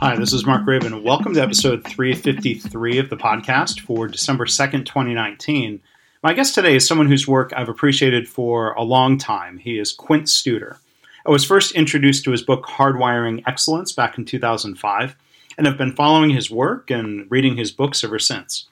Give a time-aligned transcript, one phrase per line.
[0.00, 1.04] Hi, this is Mark Graban.
[1.04, 5.80] Welcome to episode 353 of the podcast for December 2nd, 2019.
[6.24, 9.58] My guest today is someone whose work I've appreciated for a long time.
[9.58, 10.78] He is Quint Studer.
[11.24, 15.14] I was first introduced to his book Hardwiring Excellence back in 2005
[15.56, 18.66] and have been following his work and reading his books ever since.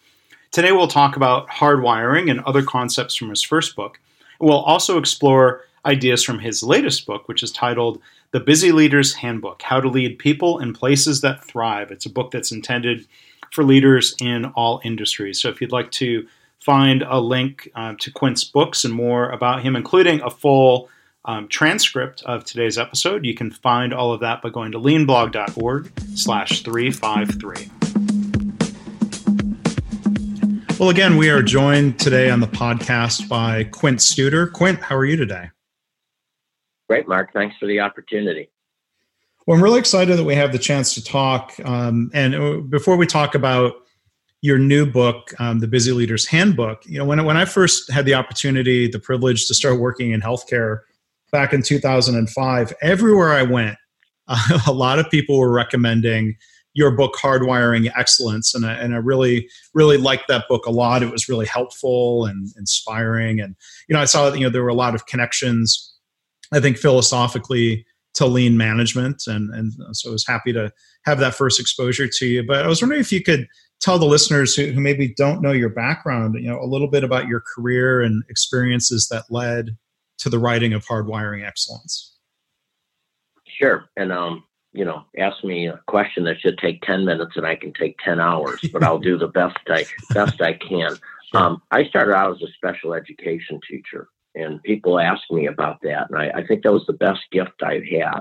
[0.50, 4.00] Today we'll talk about hardwiring and other concepts from his first book.
[4.40, 8.00] We'll also explore ideas from his latest book, which is titled
[8.32, 11.90] The Busy Leader's Handbook How to Lead People in Places That Thrive.
[11.90, 13.06] It's a book that's intended
[13.52, 15.40] for leaders in all industries.
[15.40, 16.26] So if you'd like to
[16.60, 20.88] find a link uh, to Quint's books and more about him, including a full
[21.24, 23.24] um, transcript of today's episode.
[23.24, 27.70] You can find all of that by going to leanblog.org slash 353.
[30.78, 34.50] Well, again, we are joined today on the podcast by Quint Studer.
[34.50, 35.50] Quint, how are you today?
[36.88, 37.34] Great, Mark.
[37.34, 38.50] Thanks for the opportunity.
[39.46, 41.52] Well, I'm really excited that we have the chance to talk.
[41.64, 43.74] Um, and uh, before we talk about
[44.40, 48.06] your new book, um, The Busy Leader's Handbook, you know, when, when I first had
[48.06, 50.80] the opportunity, the privilege to start working in healthcare,
[51.30, 53.76] back in 2005, everywhere I went,
[54.66, 56.36] a lot of people were recommending
[56.74, 58.54] your book hardwiring excellence.
[58.54, 61.02] And I, and I really really liked that book a lot.
[61.02, 63.40] It was really helpful and inspiring.
[63.40, 63.56] And
[63.88, 65.94] you know i saw that you know there were a lot of connections
[66.52, 67.84] i think philosophically
[68.14, 69.24] to lean management.
[69.26, 70.72] And and so i was happy to
[71.04, 72.46] have that first exposure to you.
[72.46, 73.48] But i was wondering if you could
[73.80, 77.02] tell the listeners who, who maybe don't know your background you know a little bit
[77.02, 79.76] about your career and experiences that led
[80.20, 82.16] to the writing of Hardwiring Excellence?
[83.46, 83.86] Sure.
[83.96, 87.56] And, um, you know, ask me a question that should take 10 minutes and I
[87.56, 90.96] can take 10 hours, but I'll do the best I, best I can.
[91.34, 96.10] Um, I started out as a special education teacher and people ask me about that.
[96.10, 98.20] And I, I think that was the best gift I've had.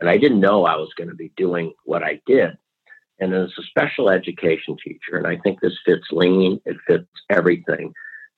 [0.00, 2.56] And I didn't know I was going to be doing what I did.
[3.18, 7.92] And as a special education teacher, and I think this fits lean, it fits everything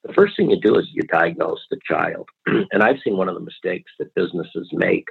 [0.05, 2.29] the first thing you do is you diagnose the child.
[2.47, 5.07] and I've seen one of the mistakes that businesses make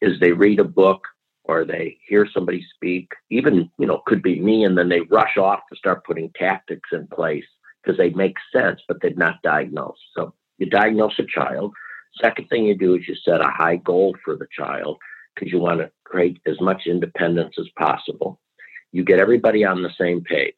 [0.00, 1.02] is they read a book
[1.44, 5.36] or they hear somebody speak, even, you know, could be me, and then they rush
[5.36, 7.44] off to start putting tactics in place
[7.82, 10.00] because they make sense, but they're not diagnosed.
[10.16, 11.72] So you diagnose a child.
[12.20, 14.98] Second thing you do is you set a high goal for the child
[15.34, 18.40] because you want to create as much independence as possible.
[18.92, 20.54] You get everybody on the same page.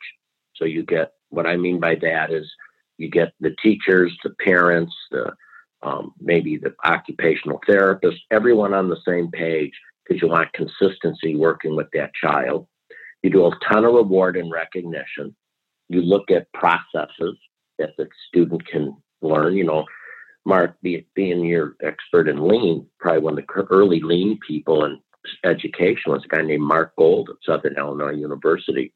[0.54, 2.50] So you get what I mean by that is
[2.98, 5.32] you get the teachers, the parents, the
[5.82, 9.72] um, maybe the occupational therapist, everyone on the same page
[10.04, 12.66] because you want consistency working with that child.
[13.22, 15.36] You do a ton of reward and recognition.
[15.88, 17.36] You look at processes
[17.78, 19.56] that the student can learn.
[19.56, 19.84] You know,
[20.44, 25.00] Mark, be, being your expert in lean, probably one of the early lean people in
[25.44, 28.92] education was a guy named Mark Gold at Southern Illinois University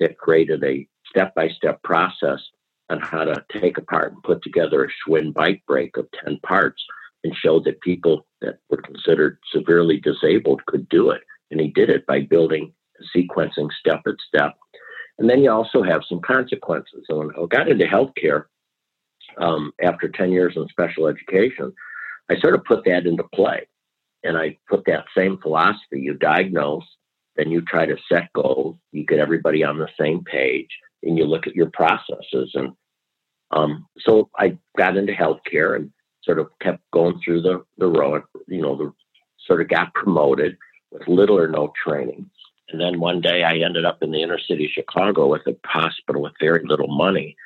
[0.00, 2.40] that created a step by step process
[2.90, 6.82] on how to take apart and put together a Schwinn bike brake of 10 parts
[7.24, 11.22] and showed that people that were considered severely disabled could do it.
[11.50, 12.72] And he did it by building
[13.14, 14.54] sequencing step at step.
[15.18, 17.04] And then you also have some consequences.
[17.08, 18.44] So when I got into healthcare
[19.38, 21.72] um, after 10 years in special education,
[22.30, 23.66] I sort of put that into play.
[24.22, 26.84] And I put that same philosophy you diagnose,
[27.36, 30.70] then you try to set goals, you get everybody on the same page,
[31.06, 32.50] and you look at your processes.
[32.54, 32.72] And
[33.50, 35.90] um, so I got into healthcare and
[36.22, 38.92] sort of kept going through the, the road, you know, the
[39.46, 40.56] sort of got promoted
[40.90, 42.28] with little or no training.
[42.70, 45.56] And then one day I ended up in the inner city of Chicago with a
[45.64, 47.36] hospital with very little money.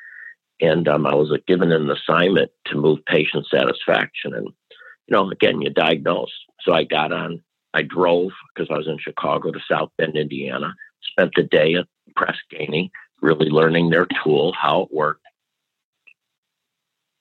[0.59, 4.33] And um, I was given an assignment to move patient satisfaction.
[4.33, 6.31] And, you know, again, you diagnose.
[6.61, 7.43] So I got on,
[7.73, 10.73] I drove because I was in Chicago to South Bend, Indiana,
[11.03, 11.85] spent the day at
[12.15, 12.89] Press Ganey,
[13.21, 15.25] really learning their tool, how it worked.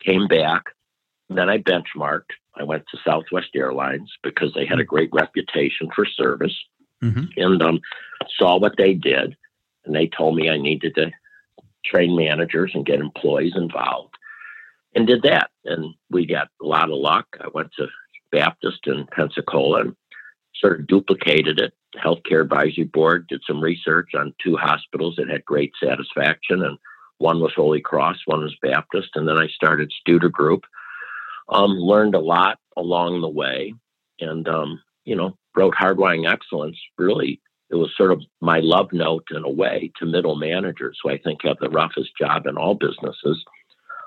[0.04, 0.64] Came back.
[1.28, 2.32] Then I benchmarked.
[2.56, 6.56] I went to Southwest Airlines because they had a great reputation for service
[7.02, 7.24] mm-hmm.
[7.36, 7.80] and um,
[8.36, 9.36] saw what they did.
[9.84, 11.10] And they told me I needed to
[11.84, 14.14] train managers and get employees involved
[14.94, 15.50] and did that.
[15.64, 17.26] And we got a lot of luck.
[17.40, 17.86] I went to
[18.32, 19.96] Baptist in Pensacola and
[20.54, 21.72] sort of duplicated it.
[21.96, 26.78] Healthcare Advisory Board did some research on two hospitals that had great satisfaction, and
[27.18, 29.10] one was Holy Cross, one was Baptist.
[29.14, 30.64] And then I started Studer Group.
[31.48, 33.74] Um, learned a lot along the way,
[34.20, 37.40] and um, you know, wrote Hardwiring Excellence really
[37.70, 41.18] it was sort of my love note in a way to middle managers who I
[41.18, 43.44] think have the roughest job in all businesses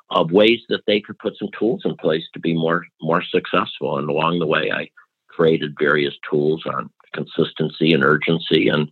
[0.10, 3.98] of ways that they could put some tools in place to be more more successful.
[3.98, 4.90] And along the way, I
[5.30, 8.68] created various tools on consistency and urgency.
[8.68, 8.90] And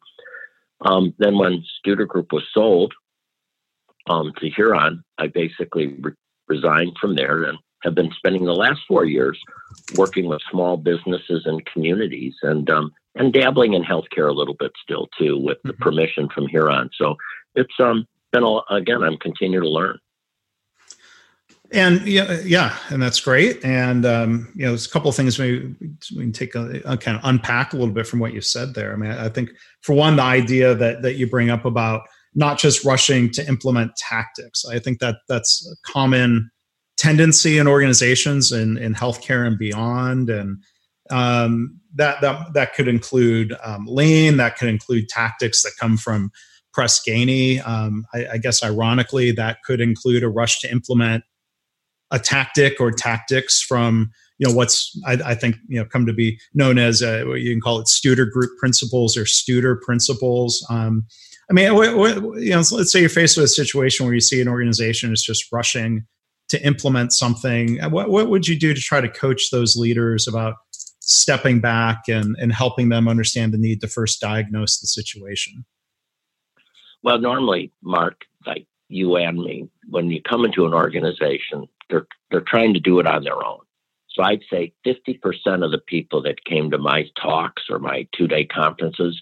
[0.82, 2.94] um, then when Studer Group was sold
[4.10, 6.14] um, to Huron, I basically re-
[6.48, 9.40] resigned from there and have been spending the last four years
[9.96, 14.72] working with small businesses and communities and um, and dabbling in healthcare a little bit
[14.82, 15.84] still too with the mm-hmm.
[15.84, 16.90] permission from Huron.
[16.96, 17.16] So
[17.56, 19.98] it's um been a, again I'm continuing to learn.
[21.74, 23.64] And yeah, yeah, and that's great.
[23.64, 25.74] And um, you know, there's a couple of things we,
[26.16, 28.74] we can take a, a, kind of unpack a little bit from what you said
[28.74, 28.92] there.
[28.92, 29.52] I mean, I think
[29.82, 32.02] for one, the idea that that you bring up about
[32.34, 34.66] not just rushing to implement tactics.
[34.66, 36.50] I think that that's a common
[36.98, 40.30] tendency in organizations in, in healthcare and beyond.
[40.30, 40.64] And
[41.10, 46.32] um, that, that, that could include um, lean, that could include tactics that come from
[46.74, 47.66] Press Ganey.
[47.68, 51.24] Um, I, I, guess ironically, that could include a rush to implement
[52.12, 56.14] a tactic or tactics from you know what's I, I think you know come to
[56.14, 60.66] be known as uh, you can call it Studer Group principles or Studer principles.
[60.70, 61.06] Um,
[61.50, 64.22] I mean, what, what, you know, let's say you're faced with a situation where you
[64.22, 66.06] see an organization is just rushing
[66.48, 67.78] to implement something.
[67.92, 70.56] What, what would you do to try to coach those leaders about
[71.02, 75.66] stepping back and, and helping them understand the need to first diagnose the situation?
[77.04, 82.42] Well, normally, Mark, like you and me, when you come into an organization, they're they're
[82.42, 83.60] trying to do it on their own.
[84.10, 88.28] So I'd say 50% of the people that came to my talks or my two
[88.28, 89.22] day conferences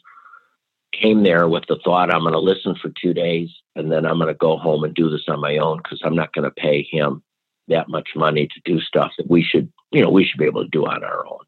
[0.92, 4.18] came there with the thought I'm going to listen for two days and then I'm
[4.18, 6.52] going to go home and do this on my own because I'm not going to
[6.52, 7.22] pay him
[7.68, 10.64] that much money to do stuff that we should, you know, we should be able
[10.64, 11.40] to do on our own.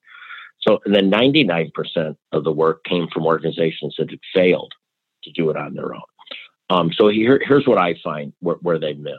[0.60, 4.74] So and then 99% of the work came from organizations that had failed
[5.24, 6.02] to do it on their own.
[6.70, 9.16] Um, so here, here's what I find where, where they miss.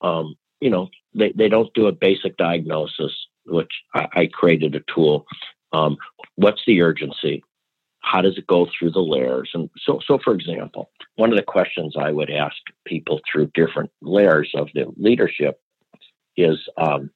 [0.00, 3.12] Um, you know, they, they don't do a basic diagnosis,
[3.46, 5.26] which I, I created a tool.
[5.72, 5.96] Um,
[6.36, 7.42] what's the urgency?
[8.04, 11.42] how does it go through the layers and so so for example one of the
[11.42, 15.60] questions i would ask people through different layers of the leadership
[16.36, 17.10] is um,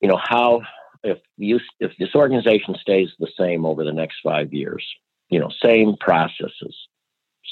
[0.00, 0.60] you know how
[1.02, 4.86] if you if this organization stays the same over the next five years
[5.30, 6.76] you know same processes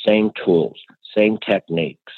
[0.06, 0.78] same tools
[1.16, 2.12] same techniques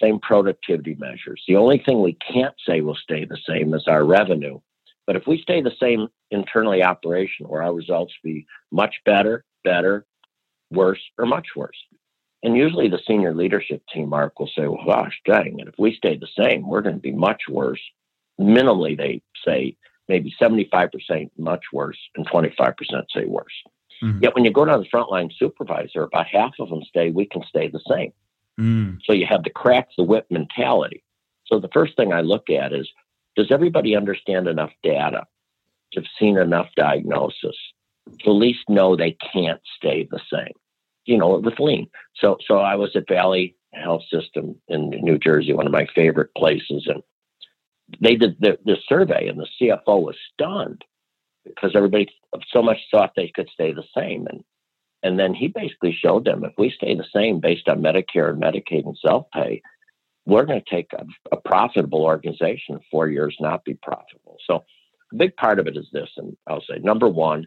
[0.00, 4.04] same productivity measures the only thing we can't say will stay the same is our
[4.04, 4.58] revenue
[5.06, 10.06] but if we stay the same internally operation, or our results be much better, better,
[10.70, 11.76] worse, or much worse.
[12.42, 15.94] And usually the senior leadership team, Mark, will say, well, gosh, dang it, if we
[15.94, 17.80] stay the same, we're going to be much worse.
[18.40, 19.76] Minimally, they say
[20.08, 22.74] maybe 75% much worse and 25%
[23.14, 23.46] say worse.
[24.02, 24.22] Mm-hmm.
[24.22, 27.42] Yet when you go down the frontline supervisor, about half of them say we can
[27.48, 28.12] stay the same.
[28.60, 28.98] Mm.
[29.04, 31.02] So you have the crack the whip mentality.
[31.46, 32.88] So the first thing I look at is
[33.36, 35.26] does everybody understand enough data
[35.92, 37.56] to have seen enough diagnosis
[38.20, 40.52] to at least know they can't stay the same?
[41.06, 41.88] You know, with lean.
[42.16, 46.30] So, so I was at Valley Health System in New Jersey, one of my favorite
[46.36, 47.02] places, and
[48.00, 50.84] they did the, the survey, and the CFO was stunned
[51.44, 52.08] because everybody
[52.52, 54.44] so much thought they could stay the same, and
[55.02, 58.42] and then he basically showed them if we stay the same based on Medicare and
[58.42, 59.62] Medicaid and self pay,
[60.26, 64.36] we're going to take a, a profitable organization four years not be profitable.
[64.46, 64.64] So
[65.12, 67.46] a big part of it is this, and I'll say number one,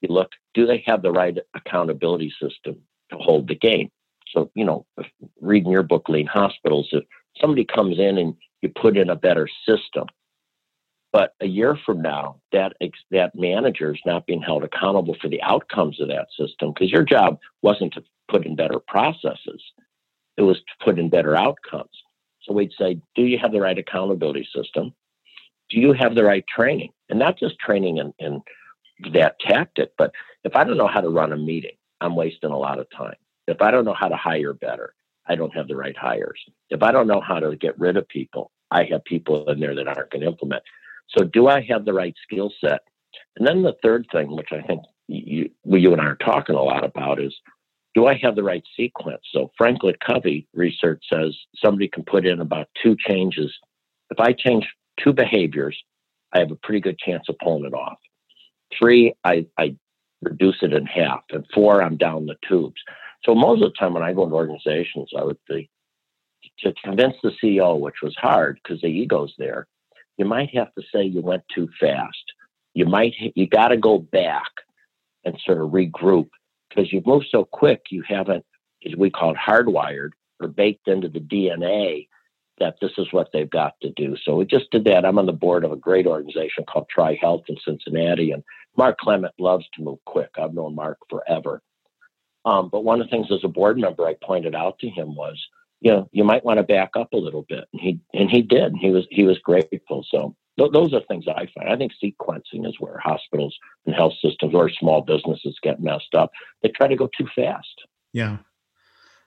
[0.00, 2.76] you look, do they have the right accountability system
[3.10, 3.90] to hold the gain?
[4.32, 4.86] So, you know,
[5.40, 7.04] reading your book, Lean Hospitals, if
[7.40, 10.06] somebody comes in and you put in a better system,
[11.12, 12.74] but a year from now, that
[13.10, 17.04] that manager is not being held accountable for the outcomes of that system because your
[17.04, 19.62] job wasn't to put in better processes;
[20.36, 21.90] it was to put in better outcomes.
[22.42, 24.94] So we'd say, do you have the right accountability system?
[25.68, 26.92] Do you have the right training?
[27.08, 28.42] And not just training in, in
[29.12, 30.12] that tactic, but
[30.44, 33.16] if I don't know how to run a meeting, I'm wasting a lot of time.
[33.46, 34.94] If I don't know how to hire better,
[35.26, 36.40] I don't have the right hires.
[36.70, 39.74] If I don't know how to get rid of people, I have people in there
[39.74, 40.62] that aren't going to implement.
[41.16, 42.80] So, do I have the right skill set?
[43.36, 46.62] And then the third thing, which I think you, you and I are talking a
[46.62, 47.34] lot about, is
[47.94, 49.22] do I have the right sequence?
[49.32, 53.52] So Franklin Covey research says somebody can put in about two changes.
[54.10, 54.66] If I change
[55.02, 55.76] two behaviors,
[56.32, 57.98] I have a pretty good chance of pulling it off.
[58.78, 59.74] Three, I, I
[60.22, 61.22] reduce it in half.
[61.30, 62.80] And four, I'm down the tubes.
[63.24, 65.68] So most of the time when I go into organizations, I would be
[66.60, 69.66] to convince the CEO, which was hard because the ego's there,
[70.20, 72.24] you might have to say you went too fast.
[72.74, 74.50] You might you got to go back
[75.24, 76.28] and sort of regroup
[76.68, 78.44] because you've moved so quick, you haven't,
[78.86, 82.06] as we call it, hardwired or baked into the DNA
[82.58, 84.14] that this is what they've got to do.
[84.22, 85.06] So we just did that.
[85.06, 88.44] I'm on the board of a great organization called Tri Health in Cincinnati, and
[88.76, 90.28] Mark Clement loves to move quick.
[90.36, 91.62] I've known Mark forever.
[92.44, 95.14] Um, but one of the things as a board member I pointed out to him
[95.14, 95.42] was,
[95.80, 98.42] you know, you might want to back up a little bit, and he and he
[98.42, 98.74] did.
[98.78, 100.04] He was he was grateful.
[100.08, 101.68] So th- those are things I find.
[101.68, 103.56] I think sequencing is where hospitals
[103.86, 106.30] and health systems or small businesses get messed up.
[106.62, 107.66] They try to go too fast.
[108.12, 108.38] Yeah,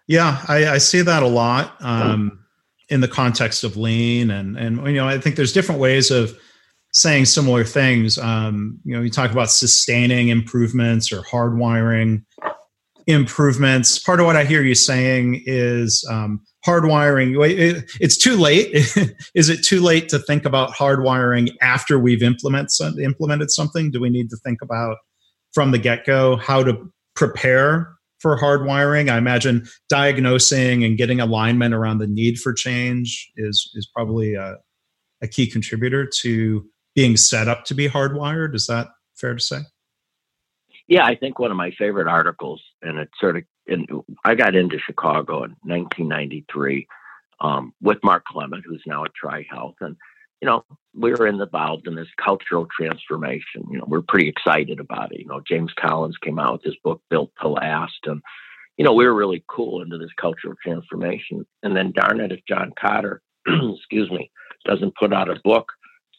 [0.07, 2.45] yeah, I, I see that a lot um,
[2.89, 6.37] in the context of lean, and and you know, I think there's different ways of
[6.91, 8.19] saying similar things.
[8.19, 12.25] Um, you know, you talk about sustaining improvements or hardwiring
[13.07, 13.99] improvements.
[13.99, 17.35] Part of what I hear you saying is um, hardwiring.
[17.99, 18.69] It's too late.
[19.35, 23.91] is it too late to think about hardwiring after we've implement some, implemented something?
[23.91, 24.97] Do we need to think about
[25.53, 26.77] from the get go how to
[27.15, 29.09] prepare for hardwiring?
[29.09, 34.55] I imagine diagnosing and getting alignment around the need for change is is probably a,
[35.21, 38.55] a key contributor to being set up to be hardwired.
[38.55, 39.59] Is that fair to say?
[40.93, 43.87] Yeah, I think one of my favorite articles, and it sort of, and
[44.23, 46.87] I got into Chicago in 1993
[47.39, 49.95] um, with Mark Clement, who's now at Tri Health, and
[50.39, 53.65] you know we were involved in this cultural transformation.
[53.71, 55.21] You know, we're pretty excited about it.
[55.21, 58.21] You know, James Collins came out with his book Built to Last, and
[58.77, 61.43] you know we were really cool into this cultural transformation.
[61.63, 64.29] And then darn it, if John Kotter, excuse me,
[64.63, 65.65] doesn't put out a book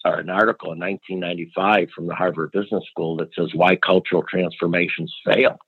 [0.04, 5.14] or an article in 1995 from the Harvard Business School that says why cultural transformations
[5.24, 5.58] fail.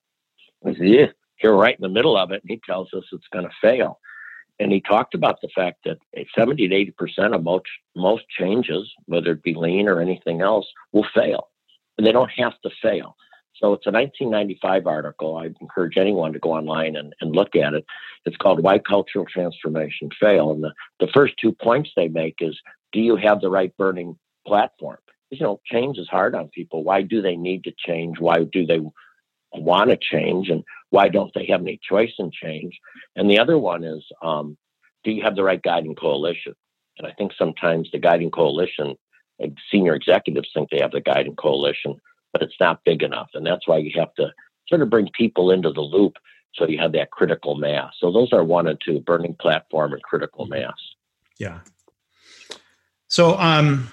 [0.65, 1.07] I said, yeah,
[1.43, 2.43] you're right in the middle of it.
[2.43, 3.99] And he tells us it's going to fail.
[4.59, 5.99] And he talked about the fact that
[6.35, 10.67] 70 to 80 percent of most most changes, whether it be lean or anything else,
[10.93, 11.49] will fail,
[11.99, 13.17] and they don't have to fail.
[13.61, 15.37] So it's a 1995 article.
[15.37, 17.87] I encourage anyone to go online and, and look at it.
[18.27, 20.51] It's called Why Cultural Transformation Fail.
[20.51, 22.59] And the, the first two points they make is
[22.93, 24.99] do you have the right burning platform.
[25.31, 26.85] You know, change is hard on people.
[26.85, 28.21] Why do they need to change?
[28.21, 28.81] Why do they
[29.53, 30.49] want to change?
[30.49, 32.79] And why don't they have any choice in change?
[33.17, 34.57] And the other one is, um,
[35.03, 36.55] do you have the right guiding coalition?
[36.99, 38.97] And I think sometimes the guiding coalition,
[39.71, 41.97] senior executives think they have the guiding coalition,
[42.33, 43.29] but it's not big enough.
[43.35, 44.33] And that's why you have to
[44.69, 46.15] sort of bring people into the loop
[46.55, 47.93] so you have that critical mass.
[48.01, 50.75] So those are one and two burning platform and critical mass.
[51.39, 51.61] Yeah.
[53.09, 53.93] So um,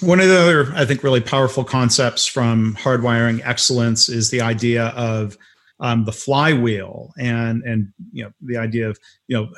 [0.00, 4.86] one of the other, I think, really powerful concepts from hardwiring excellence is the idea
[4.88, 5.36] of
[5.80, 9.48] um, the flywheel and and you know the idea of you know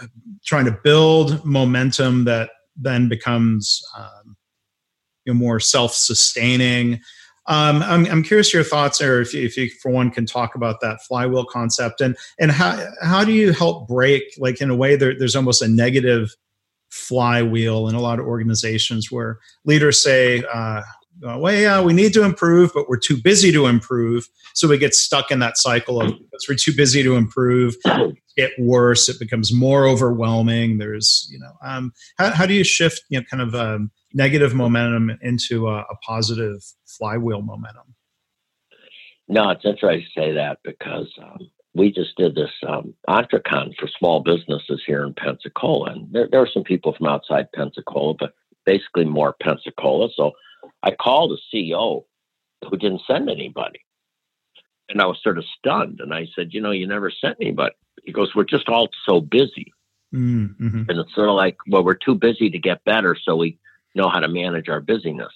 [0.44, 4.36] trying to build momentum that then becomes um,
[5.24, 7.00] you know more self-sustaining.
[7.46, 10.54] Um, I'm, I'm curious your thoughts, or if you, if you, for one, can talk
[10.54, 14.76] about that flywheel concept and and how how do you help break like in a
[14.76, 16.36] way there, there's almost a negative
[16.90, 20.82] flywheel in a lot of organizations where leaders say, uh,
[21.22, 24.28] well, yeah, we need to improve, but we're too busy to improve.
[24.54, 27.76] So we get stuck in that cycle of because we're too busy to improve,
[28.36, 30.78] get worse, it becomes more overwhelming.
[30.78, 34.54] There's, you know, um, how, how do you shift, you know, kind of um, negative
[34.54, 37.94] momentum into a, a positive flywheel momentum?
[39.28, 44.20] No, it's interesting to say that because um, we just did this um, for small
[44.20, 45.92] businesses here in Pensacola.
[45.92, 48.34] And there, there were some people from outside Pensacola, but
[48.66, 50.08] basically more Pensacola.
[50.16, 50.32] So
[50.82, 52.04] I called a CEO
[52.68, 53.80] who didn't send anybody.
[54.88, 56.00] And I was sort of stunned.
[56.00, 57.74] And I said, You know, you never sent anybody.
[58.04, 59.72] He goes, We're just all so busy.
[60.12, 60.84] Mm-hmm.
[60.88, 63.16] And it's sort of like, Well, we're too busy to get better.
[63.22, 63.58] So we
[63.94, 65.32] know how to manage our busyness.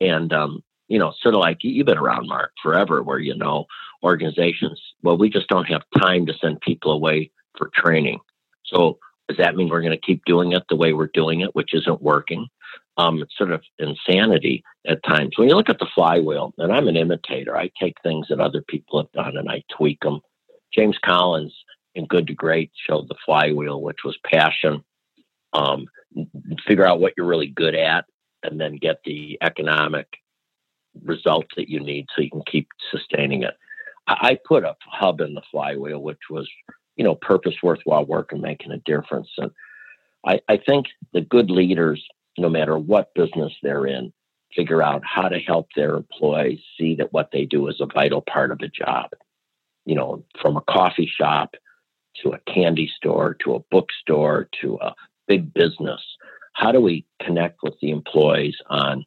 [0.00, 3.66] And, um, you know, sort of like you've been around, Mark, forever, where, you know,
[4.02, 8.18] organizations, well, we just don't have time to send people away for training.
[8.64, 11.54] So does that mean we're going to keep doing it the way we're doing it,
[11.54, 12.46] which isn't working?
[12.96, 15.36] Um, it's sort of insanity at times.
[15.36, 18.62] When you look at the flywheel, and I'm an imitator, I take things that other
[18.62, 20.20] people have done and I tweak them.
[20.74, 21.54] James Collins
[21.94, 24.82] in Good to Great showed the flywheel, which was passion.
[25.52, 25.86] Um,
[26.66, 28.04] figure out what you're really good at,
[28.42, 30.06] and then get the economic
[31.02, 33.54] results that you need so you can keep sustaining it.
[34.06, 36.48] I put a hub in the flywheel, which was,
[36.96, 39.28] you know, purpose, worthwhile work, and making a difference.
[39.36, 39.50] And
[40.26, 42.02] I, I think the good leaders,
[42.38, 44.12] no matter what business they're in,
[44.56, 48.22] figure out how to help their employees see that what they do is a vital
[48.22, 49.10] part of the job.
[49.84, 51.54] You know, from a coffee shop
[52.22, 54.94] to a candy store to a bookstore to a
[55.26, 56.00] big business.
[56.54, 59.04] How do we connect with the employees on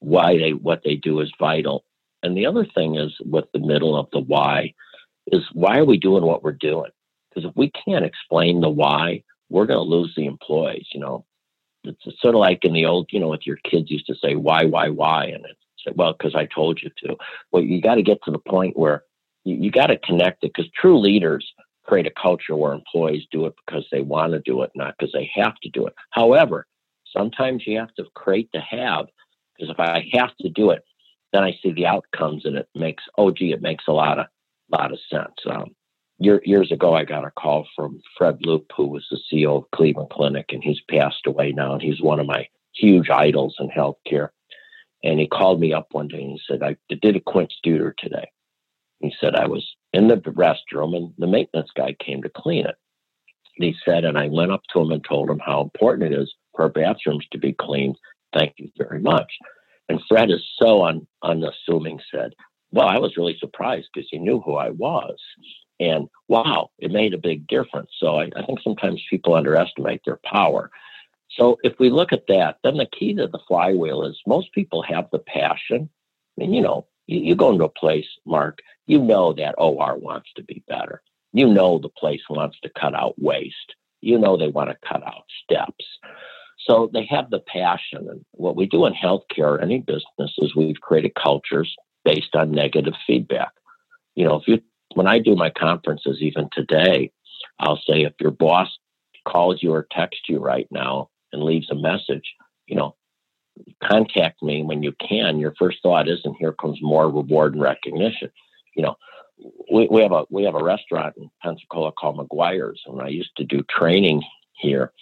[0.00, 1.84] why they what they do is vital
[2.22, 4.74] and the other thing is with the middle of the why
[5.28, 6.90] is why are we doing what we're doing?
[7.30, 10.86] Because if we can't explain the why, we're going to lose the employees.
[10.92, 11.24] You know,
[11.84, 14.34] it's sort of like in the old, you know, with your kids used to say,
[14.34, 15.26] why, why, why?
[15.26, 17.16] And it's well, because I told you to.
[17.52, 19.04] Well, you got to get to the point where
[19.44, 21.50] you, you got to connect it because true leaders
[21.84, 25.12] create a culture where employees do it because they want to do it, not because
[25.12, 25.94] they have to do it.
[26.10, 26.66] However,
[27.16, 29.06] sometimes you have to create the have
[29.58, 30.84] because if I have to do it,
[31.32, 34.26] then I see the outcomes and it makes, oh, gee, it makes a lot of,
[34.70, 35.34] lot of sense.
[35.46, 35.74] Um,
[36.18, 39.70] year, years ago, I got a call from Fred Loop, who was the CEO of
[39.72, 43.68] Cleveland Clinic, and he's passed away now, and he's one of my huge idols in
[43.68, 44.28] healthcare.
[45.04, 47.92] And he called me up one day and he said, I did a Quint Studer
[47.96, 48.28] today.
[49.00, 52.74] He said, I was in the restroom and the maintenance guy came to clean it.
[53.54, 56.32] He said, and I went up to him and told him how important it is
[56.54, 57.96] for bathrooms to be cleaned.
[58.32, 59.32] Thank you very much.
[59.88, 62.34] And Fred is so un, unassuming, said,
[62.72, 65.18] Well, I was really surprised because he knew who I was.
[65.80, 67.90] And wow, it made a big difference.
[67.98, 70.70] So I, I think sometimes people underestimate their power.
[71.30, 74.82] So if we look at that, then the key to the flywheel is most people
[74.82, 75.88] have the passion.
[76.36, 79.96] I mean, you know, you, you go into a place, Mark, you know that OR
[79.96, 81.02] wants to be better.
[81.32, 83.74] You know the place wants to cut out waste.
[84.00, 85.84] You know they want to cut out steps.
[86.68, 88.08] So they have the passion.
[88.08, 92.94] And what we do in healthcare any business is we've created cultures based on negative
[93.06, 93.52] feedback.
[94.14, 94.60] You know, if you
[94.94, 97.12] when I do my conferences, even today,
[97.60, 98.68] I'll say if your boss
[99.26, 102.24] calls you or texts you right now and leaves a message,
[102.66, 102.96] you know,
[103.82, 105.38] contact me when you can.
[105.38, 108.30] Your first thought isn't here comes more reward and recognition.
[108.74, 108.96] You know,
[109.72, 113.36] we, we have a we have a restaurant in Pensacola called McGuire's, and I used
[113.36, 114.22] to do training
[114.54, 114.92] here.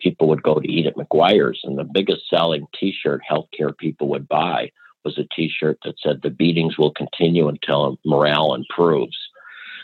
[0.00, 4.28] People would go to eat at McGuire's, and the biggest selling T-shirt healthcare people would
[4.28, 4.70] buy
[5.04, 9.16] was a T-shirt that said "The beatings will continue until morale improves."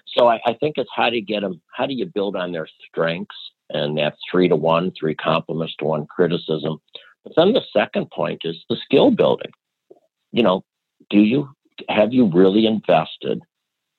[0.07, 1.61] So I, I think it's how do you get them?
[1.73, 3.37] How do you build on their strengths?
[3.71, 6.79] And that's three to one, three compliments to one criticism.
[7.25, 9.51] But then the second point is the skill building.
[10.33, 10.65] You know,
[11.11, 11.49] do you
[11.89, 13.41] have you really invested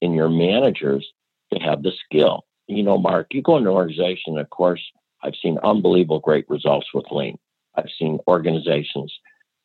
[0.02, 1.06] in your managers
[1.52, 2.46] to have the skill?
[2.68, 4.82] You know, Mark, you go into an organization, of course,
[5.26, 7.38] I've seen unbelievable great results with lean.
[7.76, 9.14] I've seen organizations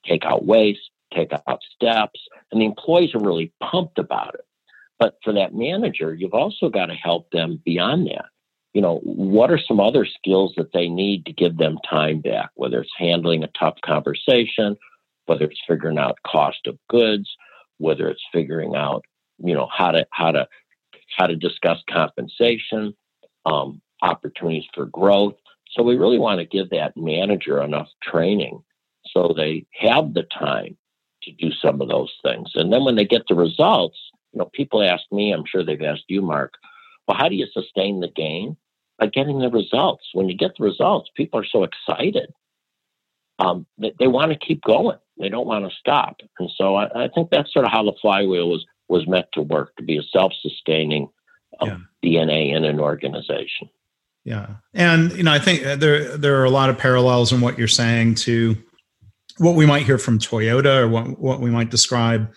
[0.07, 2.20] take out waste, take out steps,
[2.51, 4.46] and the employees are really pumped about it.
[4.99, 8.27] But for that manager, you've also got to help them beyond that.
[8.73, 12.51] You know, what are some other skills that they need to give them time back,
[12.55, 14.77] whether it's handling a tough conversation,
[15.27, 17.29] whether it's figuring out cost of goods,
[17.79, 19.05] whether it's figuring out,
[19.38, 20.46] you know, how to how to
[21.18, 22.94] how to discuss compensation,
[23.46, 25.35] um, opportunities for growth.
[25.70, 28.62] So we really want to give that manager enough training
[29.06, 30.76] so they have the time
[31.22, 32.50] to do some of those things.
[32.54, 33.98] And then when they get the results,
[34.33, 36.54] you know, people ask me, I'm sure they've asked you, Mark,
[37.06, 38.56] well, how do you sustain the gain?
[38.98, 40.04] By getting the results.
[40.12, 42.33] When you get the results, people are so excited.
[43.38, 44.98] Um, they, they want to keep going.
[45.18, 46.16] They don't want to stop.
[46.38, 49.42] And so I, I, think that's sort of how the flywheel was was meant to
[49.42, 51.09] work, to be a self-sustaining
[51.61, 52.26] um, yeah.
[52.26, 53.70] DNA in an organization.
[54.24, 57.59] Yeah, and you know, I think there there are a lot of parallels in what
[57.59, 58.56] you're saying to
[59.38, 62.30] what we might hear from Toyota or what what we might describe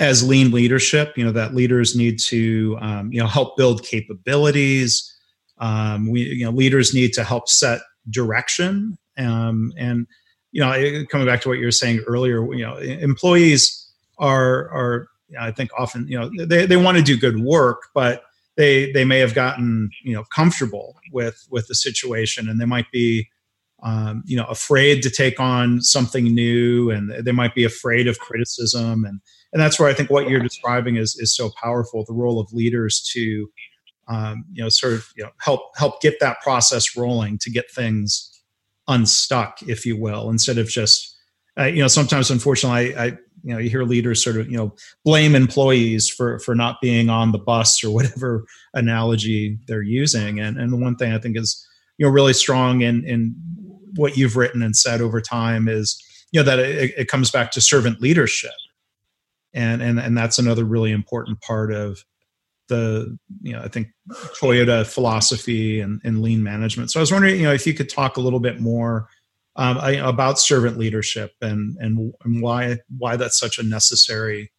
[0.00, 1.16] as lean leadership.
[1.16, 5.14] You know that leaders need to um, you know help build capabilities.
[5.58, 10.06] Um, we you know leaders need to help set direction um, and
[10.52, 15.08] you know coming back to what you were saying earlier you know employees are are
[15.38, 18.22] i think often you know they, they want to do good work but
[18.58, 22.90] they they may have gotten you know comfortable with with the situation and they might
[22.92, 23.26] be
[23.82, 28.18] um, you know afraid to take on something new and they might be afraid of
[28.18, 29.20] criticism and
[29.52, 32.04] and that's where I think what you're describing is is so powerful.
[32.04, 33.48] The role of leaders to
[34.08, 37.70] um, you know sort of you know help help get that process rolling to get
[37.70, 38.42] things
[38.88, 41.16] unstuck, if you will, instead of just
[41.58, 44.56] uh, you know sometimes unfortunately I, I you know you hear leaders sort of you
[44.56, 44.74] know
[45.04, 50.58] blame employees for for not being on the bus or whatever analogy they're using and
[50.58, 51.66] and the one thing i think is
[51.98, 53.34] you know really strong in in
[53.94, 57.50] what you've written and said over time is you know that it, it comes back
[57.50, 58.50] to servant leadership
[59.54, 62.04] and and and that's another really important part of
[62.68, 63.88] the you know I think
[64.40, 66.90] Toyota philosophy and, and lean management.
[66.90, 69.08] So I was wondering you know if you could talk a little bit more
[69.58, 74.50] um, about servant leadership and and and why why that's such a necessary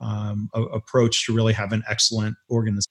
[0.00, 2.86] um, a, approach to really have an excellent organization.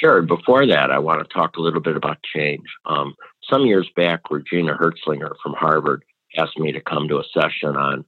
[0.00, 0.22] Sure.
[0.22, 2.64] Before that, I want to talk a little bit about change.
[2.86, 3.14] Um,
[3.48, 6.02] some years back, Regina Herzlinger from Harvard
[6.36, 8.04] asked me to come to a session on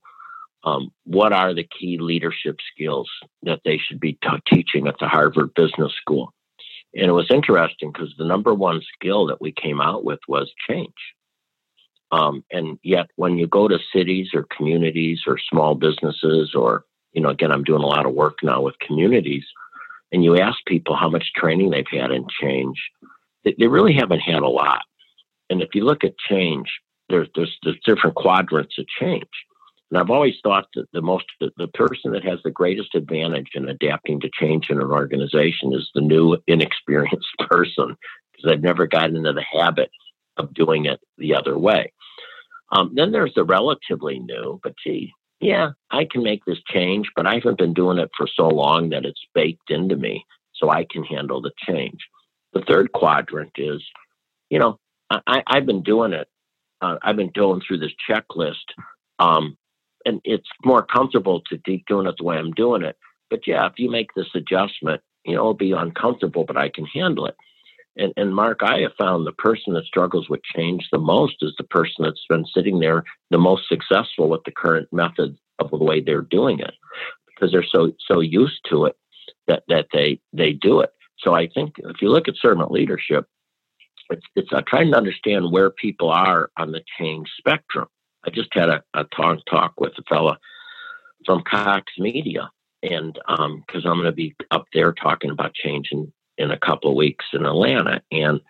[0.65, 3.09] um, what are the key leadership skills
[3.43, 6.33] that they should be t- teaching at the Harvard Business School.
[6.95, 10.53] And it was interesting because the number one skill that we came out with was
[10.69, 10.93] change.
[12.13, 17.23] Um, and yet, when you go to cities or communities or small businesses, or, you
[17.23, 19.45] know, again, I'm doing a lot of work now with communities,
[20.13, 22.79] and you ask people how much training they've had in change,
[23.45, 24.83] they, they really haven't had a lot.
[25.51, 26.69] And if you look at change,
[27.09, 29.29] there's, there's, there's different quadrants of change.
[29.91, 33.51] And I've always thought that the most the, the person that has the greatest advantage
[33.55, 37.97] in adapting to change in an organization is the new inexperienced person
[38.33, 39.91] because they've never gotten into the habit
[40.37, 41.93] of doing it the other way.
[42.73, 47.27] Um, then there's the relatively new, but gee, yeah, I can make this change, but
[47.27, 50.87] I haven't been doing it for so long that it's baked into me, so I
[50.89, 51.99] can handle the change.
[52.53, 53.83] The third quadrant is,
[54.51, 54.79] you know,
[55.11, 56.29] I, have been doing it.
[56.81, 58.55] Uh, I've been going through this checklist
[59.21, 59.57] um,
[60.07, 62.97] and it's more comfortable to keep doing it the way I'm doing it.
[63.29, 66.87] But yeah, if you make this adjustment, you know, it'll be uncomfortable, but I can
[66.87, 67.37] handle it.
[67.97, 71.55] And, and Mark, I have found the person that struggles with change the most is
[71.59, 75.77] the person that's been sitting there the most successful with the current method of the
[75.77, 76.75] way they're doing it,
[77.27, 78.97] because they're so so used to it
[79.49, 80.91] that that they they do it.
[81.19, 83.27] So I think if you look at servant leadership,
[84.09, 87.89] it's it's uh, trying to understand where people are on the change spectrum.
[88.25, 90.39] I just had a, a talk talk with a fella
[91.27, 92.51] from Cox Media,
[92.83, 96.59] and because um, I'm going to be up there talking about change in, in a
[96.67, 98.41] couple of weeks in Atlanta, and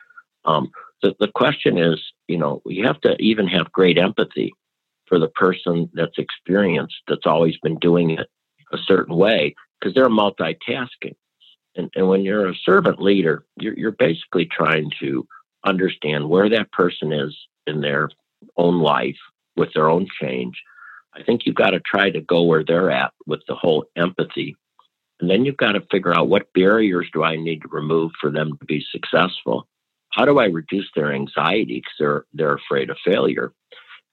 [0.45, 0.65] um,
[1.03, 1.99] the the question is,
[2.33, 4.51] you know, you have to even have great empathy
[5.07, 8.29] for the person that's experienced, that's always been doing it
[8.73, 11.17] a certain way, because they're multitasking.
[11.77, 15.27] And, and when you're a servant leader, you're, you're basically trying to
[15.65, 18.09] understand where that person is in their
[18.57, 19.21] own life
[19.57, 20.57] with their own change.
[21.19, 24.57] I think you've got to try to go where they're at with the whole empathy.
[25.21, 28.31] And then you've got to figure out what barriers do I need to remove for
[28.31, 29.69] them to be successful?
[30.11, 33.53] How do I reduce their anxiety because they're, they're afraid of failure?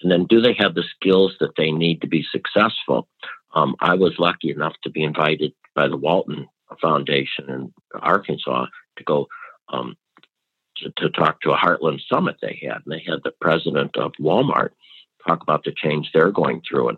[0.01, 3.07] And then do they have the skills that they need to be successful?
[3.55, 6.47] Um, I was lucky enough to be invited by the Walton
[6.81, 8.67] Foundation in Arkansas
[8.97, 9.27] to go
[9.69, 9.95] um,
[10.77, 12.81] to, to, talk to a Heartland Summit they had.
[12.85, 14.71] And they had the president of Walmart
[15.27, 16.89] talk about the change they're going through.
[16.89, 16.97] And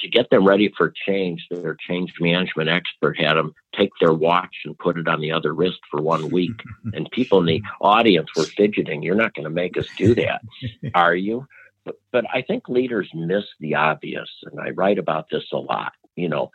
[0.00, 4.54] to get them ready for change, their change management expert had them take their watch
[4.64, 6.62] and put it on the other wrist for one week.
[6.92, 9.02] and people in the audience were fidgeting.
[9.02, 10.42] You're not going to make us do that,
[10.94, 11.46] are you?
[11.84, 14.28] But, but I think leaders miss the obvious.
[14.50, 15.92] And I write about this a lot.
[16.16, 16.50] You know,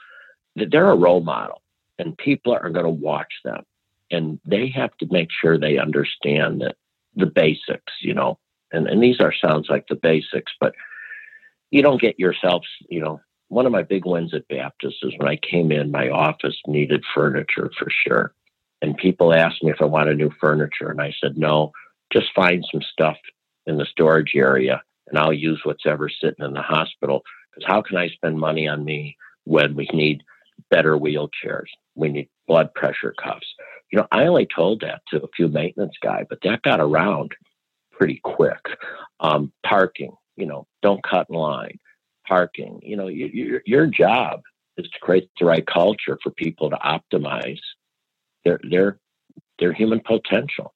[0.55, 1.61] that they're a role model
[1.97, 3.63] and people are going to watch them.
[4.11, 6.77] And they have to make sure they understand that
[7.15, 8.39] the basics, you know,
[8.71, 10.73] and, and these are sounds like the basics, but
[11.69, 15.27] you don't get yourself, you know, one of my big wins at Baptist is when
[15.27, 18.33] I came in, my office needed furniture for sure.
[18.81, 20.89] And people asked me if I wanted new furniture.
[20.89, 21.71] And I said, no,
[22.13, 23.17] just find some stuff
[23.65, 27.23] in the storage area and I'll use what's ever sitting in the hospital.
[27.51, 30.23] Because how can I spend money on me when we need
[30.69, 31.67] better wheelchairs?
[31.95, 33.47] We need blood pressure cuffs.
[33.91, 37.31] You know, I only told that to a few maintenance guy, but that got around
[37.91, 38.59] pretty quick.
[39.19, 41.79] Um, parking, you know, don't cut in line,
[42.29, 42.79] parking.
[42.83, 44.41] You know, your your job
[44.77, 47.59] is to create the right culture for people to optimize
[48.45, 48.99] their their
[49.57, 50.73] their human potential.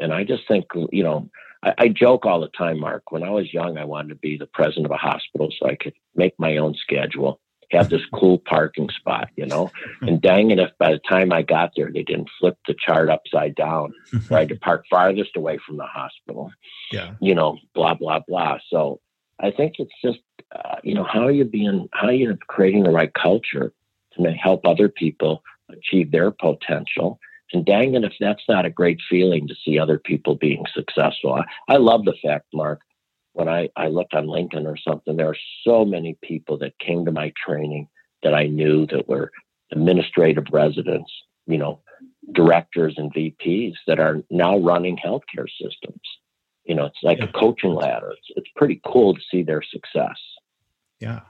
[0.00, 1.30] And I just think, you know,
[1.62, 3.12] I, I joke all the time, Mark.
[3.12, 5.76] When I was young, I wanted to be the president of a hospital so I
[5.76, 7.40] could make my own schedule
[7.72, 9.70] have this cool parking spot, you know.
[10.02, 13.08] And dang it, if by the time I got there, they didn't flip the chart
[13.08, 13.94] upside down,
[14.30, 16.50] I had to park farthest away from the hospital.
[16.90, 17.14] Yeah.
[17.20, 18.58] You know, blah, blah, blah.
[18.68, 19.00] So
[19.40, 20.18] I think it's just,
[20.54, 23.72] uh, you know, how are you being, how are you creating the right culture
[24.14, 27.18] to help other people achieve their potential?
[27.52, 31.34] And dang it, if that's not a great feeling to see other people being successful.
[31.34, 32.80] I, I love the fact, Mark,
[33.34, 35.36] when I, I looked on LinkedIn or something, there are
[35.66, 37.88] so many people that came to my training
[38.22, 39.30] that I knew that were
[39.70, 41.10] administrative residents,
[41.46, 41.80] you know,
[42.32, 46.00] directors and VPs that are now running healthcare systems.
[46.64, 47.24] You know, it's like yeah.
[47.24, 48.12] a coaching ladder.
[48.12, 50.16] It's, it's pretty cool to see their success.
[51.02, 51.20] Yeah.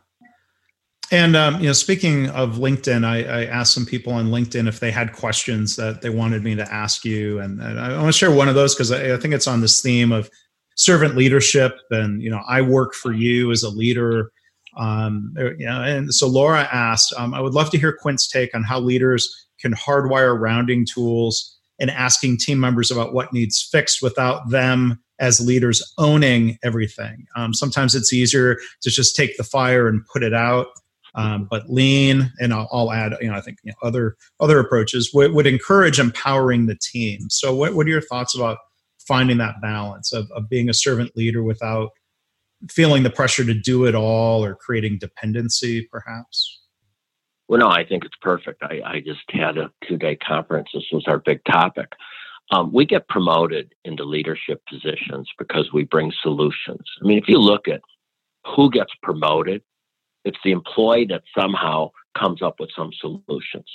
[1.11, 4.81] And um, you know, speaking of LinkedIn, I, I, asked some people on LinkedIn if
[4.81, 8.19] they had questions that they wanted me to ask you, and, and I want to
[8.19, 10.31] share one of those because I, I, think it's on this theme of
[10.77, 11.77] servant leadership.
[11.91, 14.31] And you know, I work for you as a leader.
[14.77, 18.55] Um, you know, and so Laura asked, um, I would love to hear Quint's take
[18.55, 19.29] on how leaders
[19.61, 25.41] can hardwire rounding tools and asking team members about what needs fixed without them as
[25.41, 27.27] leaders owning everything.
[27.37, 30.67] Um, sometimes it's easier to just take the fire and put it out.
[31.15, 34.59] Um, but lean, and I'll, I'll, add, you know, I think you know, other other
[34.59, 37.29] approaches would, would encourage empowering the team.
[37.29, 38.59] So, what, what are your thoughts about
[39.07, 41.91] finding that balance of, of being a servant leader without
[42.71, 46.61] feeling the pressure to do it all or creating dependency, perhaps?
[47.47, 48.63] Well, no, I think it's perfect.
[48.63, 50.71] I, I just had a two day conference.
[50.73, 51.93] This was our big topic.
[52.51, 56.83] Um, we get promoted into leadership positions because we bring solutions.
[57.01, 57.81] I mean, if you look at
[58.45, 59.63] who gets promoted,
[60.25, 63.67] it's the employee that somehow comes up with some solutions.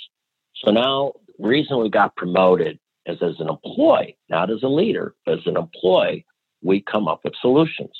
[0.64, 5.14] So now, the reason we got promoted is as an employee, not as a leader,
[5.26, 6.26] as an employee,
[6.62, 7.96] we come up with solutions.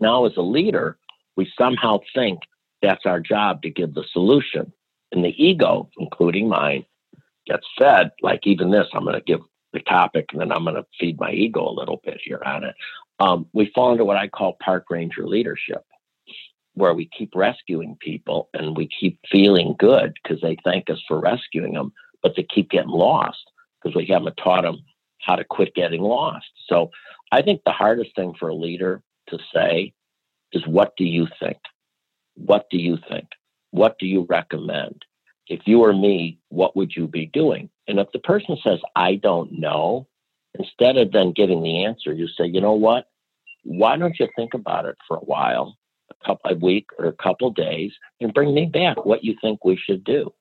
[0.00, 0.98] Now, as a leader,
[1.36, 2.40] we somehow think
[2.82, 4.72] that's our job to give the solution.
[5.12, 6.84] And the ego, including mine,
[7.46, 8.86] gets fed like even this.
[8.92, 9.40] I'm going to give
[9.74, 12.64] the topic and then I'm going to feed my ego a little bit here on
[12.64, 12.74] it.
[13.20, 15.84] Um, we fall into what I call park ranger leadership,
[16.74, 21.20] where we keep rescuing people and we keep feeling good because they thank us for
[21.20, 23.50] rescuing them, but they keep getting lost
[23.82, 24.78] because we haven't taught them
[25.20, 26.46] how to quit getting lost.
[26.68, 26.90] So
[27.30, 29.92] I think the hardest thing for a leader to say
[30.52, 31.58] is, What do you think?
[32.34, 33.26] What do you think?
[33.70, 35.04] What do you recommend?
[35.48, 37.70] If you were me, what would you be doing?
[37.86, 40.06] And if the person says, I don't know,
[40.58, 43.08] instead of then giving the answer, you say, you know what?
[43.62, 45.76] Why don't you think about it for a while,
[46.10, 49.64] a couple a week or a couple days, and bring me back what you think
[49.64, 50.32] we should do?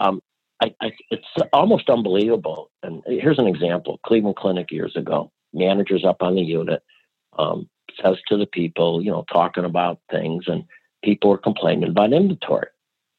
[0.00, 0.20] Um,
[0.62, 2.70] I, I, it's almost unbelievable.
[2.82, 6.82] And here's an example: Cleveland Clinic years ago, managers up on the unit
[7.38, 7.68] um,
[8.02, 10.64] says to the people, you know, talking about things, and
[11.02, 12.68] people were complaining about inventory.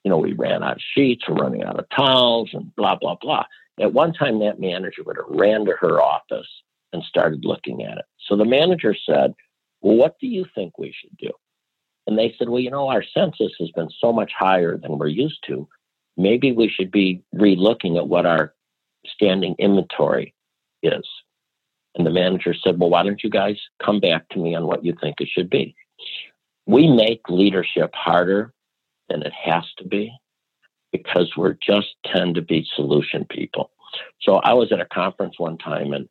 [0.04, 3.16] You know, we ran out of sheets, we're running out of towels, and blah blah
[3.22, 3.46] blah.
[3.80, 6.48] At one time, that manager would have ran to her office
[6.92, 8.06] and started looking at it.
[8.28, 9.34] So the manager said,
[9.82, 11.32] "Well, what do you think we should do?"
[12.08, 15.08] And they said, "Well, you know, our census has been so much higher than we're
[15.08, 15.68] used to.
[16.18, 18.54] Maybe we should be relooking at what our
[19.06, 20.34] standing inventory
[20.82, 21.08] is."
[21.96, 24.86] And the manager said, Well, why don't you guys come back to me on what
[24.86, 25.76] you think it should be?
[26.66, 28.54] We make leadership harder
[29.10, 30.12] than it has to be
[30.92, 33.72] because we're just tend to be solution people.
[34.22, 36.08] So I was at a conference one time and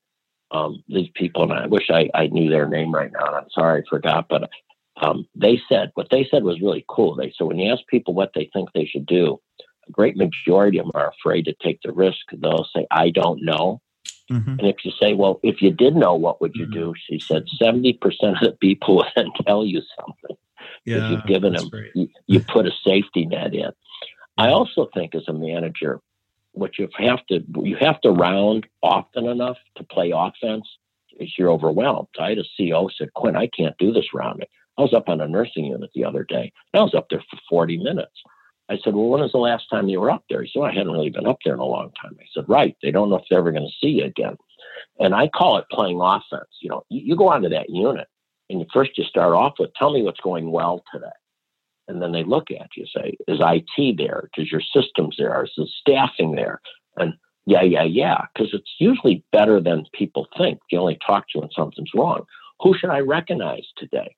[0.51, 3.51] um, these people, and I wish I, I knew their name right now, and I'm
[3.51, 4.49] sorry I forgot, but
[5.01, 7.15] um, they said what they said was really cool.
[7.15, 9.41] They said when you ask people what they think they should do,
[9.87, 12.19] a great majority of them are afraid to take the risk.
[12.33, 13.81] They'll say, I don't know.
[14.31, 14.59] Mm-hmm.
[14.59, 16.93] And if you say, well, if you did know, what would you mm-hmm.
[16.93, 16.95] do?
[17.09, 20.37] She said, 70% of the people will then tell you something.
[20.85, 23.71] Yeah, you've given them, you, you, put a safety net in.
[24.37, 26.01] I also think as a manager,
[26.53, 30.67] what you have to, you have to round often enough to play offense
[31.19, 32.09] is you're overwhelmed.
[32.19, 34.49] I had a CEO said, Quint, I can't do this rounding.
[34.77, 36.53] I was up on a nursing unit the other day.
[36.73, 38.13] I was up there for 40 minutes.
[38.69, 40.43] I said, Well, when was the last time you were up there?
[40.43, 42.17] He said, well, I hadn't really been up there in a long time.
[42.21, 42.77] I said, Right.
[42.83, 44.37] They don't know if they're ever going to see you again.
[45.01, 46.49] And I call it playing offense.
[46.61, 48.07] You know, you, you go onto that unit
[48.51, 51.07] and first you start off with, Tell me what's going well today.
[51.89, 54.29] And then they look at you say, Is IT there?
[54.37, 55.45] Is your systems there?
[55.45, 56.61] Is the staffing there?
[56.97, 57.15] And
[57.47, 58.27] yeah, yeah, yeah.
[58.35, 60.59] Because it's usually better than people think.
[60.71, 62.25] You only talk to when something's wrong.
[62.61, 64.15] Who should I recognize today?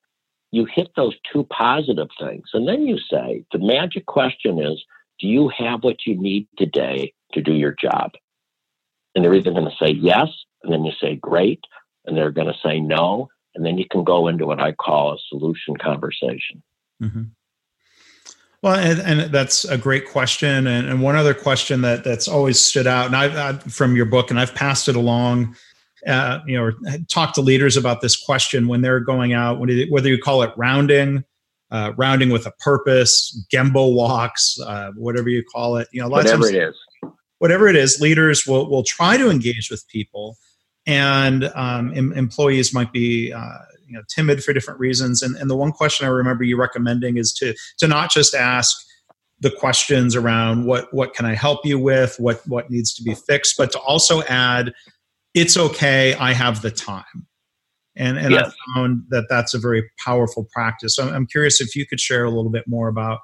[0.52, 2.48] you hit those two positive things.
[2.52, 4.82] And then you say, the magic question is,
[5.20, 8.12] do you have what you need today to do your job?
[9.14, 10.28] And they're either going to say yes,
[10.62, 11.60] and then you say great,
[12.04, 13.28] and they're going to say no.
[13.54, 16.62] And then you can go into what I call a solution conversation.
[17.02, 17.22] Mm-hmm.
[18.62, 20.66] Well, and, and, that's a great question.
[20.66, 24.04] And, and, one other question that that's always stood out, and I've, I've from your
[24.04, 25.56] book, and I've passed it along
[26.06, 30.18] uh, you know, talk to leaders about this question when they're going out, whether you
[30.18, 31.24] call it rounding,
[31.70, 35.88] uh, rounding with a purpose, Gemba walks, uh, whatever you call it.
[35.92, 36.74] You know, whatever times, it is,
[37.38, 40.36] whatever it is, leaders will will try to engage with people,
[40.86, 43.32] and um, em- employees might be.
[43.32, 46.56] Uh, you know, timid for different reasons, and, and the one question I remember you
[46.56, 48.76] recommending is to to not just ask
[49.40, 53.16] the questions around what what can I help you with, what what needs to be
[53.16, 54.72] fixed, but to also add
[55.34, 57.26] it's okay i have the time
[57.96, 58.52] and and yes.
[58.52, 62.24] i found that that's a very powerful practice so i'm curious if you could share
[62.24, 63.20] a little bit more about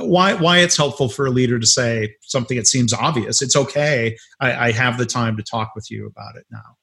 [0.00, 4.16] why why it's helpful for a leader to say something that seems obvious it's okay
[4.40, 6.76] I, I have the time to talk with you about it now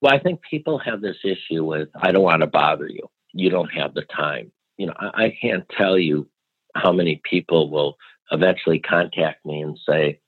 [0.00, 3.50] well i think people have this issue with i don't want to bother you you
[3.50, 6.28] don't have the time you know I, I can't tell you
[6.74, 7.96] how many people will
[8.30, 10.20] eventually contact me and say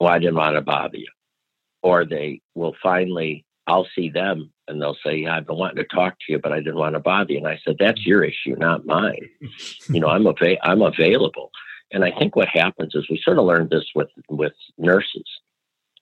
[0.00, 1.10] well i didn't want to bother you
[1.82, 5.94] or they will finally I'll see them and they'll say, yeah, I've been wanting to
[5.94, 7.38] talk to you, but I didn't want to bother you.
[7.38, 9.28] And I said, that's your issue, not mine.
[9.88, 11.50] you know, I'm, ava- I'm available.
[11.92, 15.26] And I think what happens is we sort of learned this with, with nurses.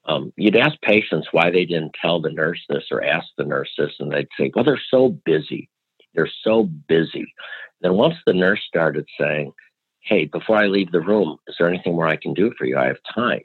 [0.06, 3.70] Um, you'd ask patients why they didn't tell the nurse this or ask the nurse
[3.76, 5.68] this, and they'd say, well, they're so busy.
[6.14, 7.32] They're so busy.
[7.80, 9.52] Then once the nurse started saying,
[10.00, 12.78] hey, before I leave the room, is there anything more I can do for you?
[12.78, 13.42] I have time.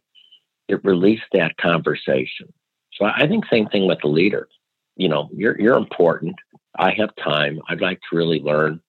[0.67, 2.53] It released that conversation.
[2.93, 4.47] So I think same thing with the leader.
[4.95, 6.35] You know, you're you're important.
[6.77, 7.59] I have time.
[7.67, 8.81] I'd like to really learn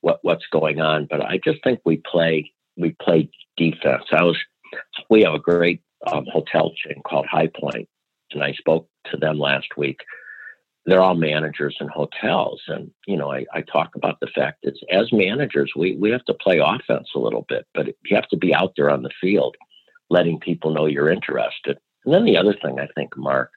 [0.00, 4.04] what what's going on, but I just think we play we play defense.
[4.12, 4.38] I was
[5.10, 7.88] we have a great um, hotel chain called High Point,
[8.32, 9.98] and I spoke to them last week.
[10.86, 14.74] They're all managers in hotels, and you know, I, I talk about the fact that
[14.90, 18.36] as managers, we we have to play offense a little bit, but you have to
[18.36, 19.56] be out there on the field,
[20.08, 21.78] letting people know you're interested.
[22.04, 23.50] And then the other thing I think, Mark,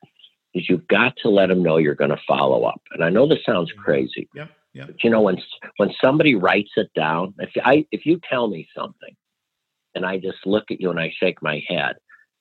[0.53, 2.81] is you've got to let them know you're going to follow up.
[2.91, 4.49] And I know this sounds crazy, Yep.
[4.73, 4.87] Yep.
[4.87, 5.37] but you know when
[5.77, 9.15] when somebody writes it down, if I if you tell me something,
[9.95, 11.95] and I just look at you and I shake my head,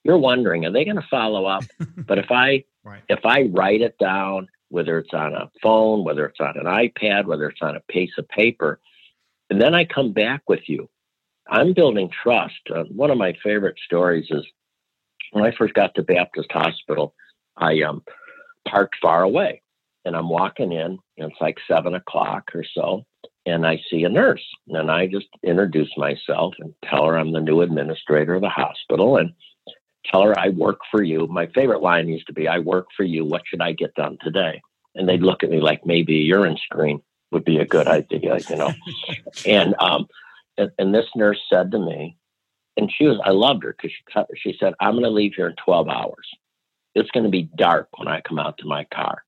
[0.05, 1.65] you're wondering, are they going to follow up?
[1.97, 3.03] but if I Right.
[3.11, 7.27] if I write it down, whether it's on a phone, whether it's on an iPad,
[7.27, 8.81] whether it's on a piece of paper,
[9.51, 10.89] and then I come back with you,
[11.49, 12.61] I'm building trust.
[12.75, 14.47] Uh, one of my favorite stories is
[15.33, 17.15] when I first got to Baptist Hospital,
[17.57, 18.03] I um,
[18.67, 19.61] parked far away
[20.05, 23.05] and I'm walking in, and it's like seven o'clock or so,
[23.45, 24.45] and I see a nurse.
[24.69, 29.19] And I just introduce myself and tell her I'm the new administrator of the hospital
[29.19, 29.33] and
[30.05, 31.27] tell her I work for you.
[31.27, 33.25] My favorite line used to be, I work for you.
[33.25, 34.61] What should I get done today?
[34.95, 38.39] And they'd look at me like maybe a urine screen would be a good idea,
[38.49, 38.73] you know.
[39.47, 40.07] and um,
[40.59, 42.17] and, and this nurse said to me,
[42.77, 45.35] and she was, I loved her because she cut, she said, I'm going to leave
[45.37, 46.29] here in 12 hours.
[46.95, 49.23] It's going to be dark when I come out to my car.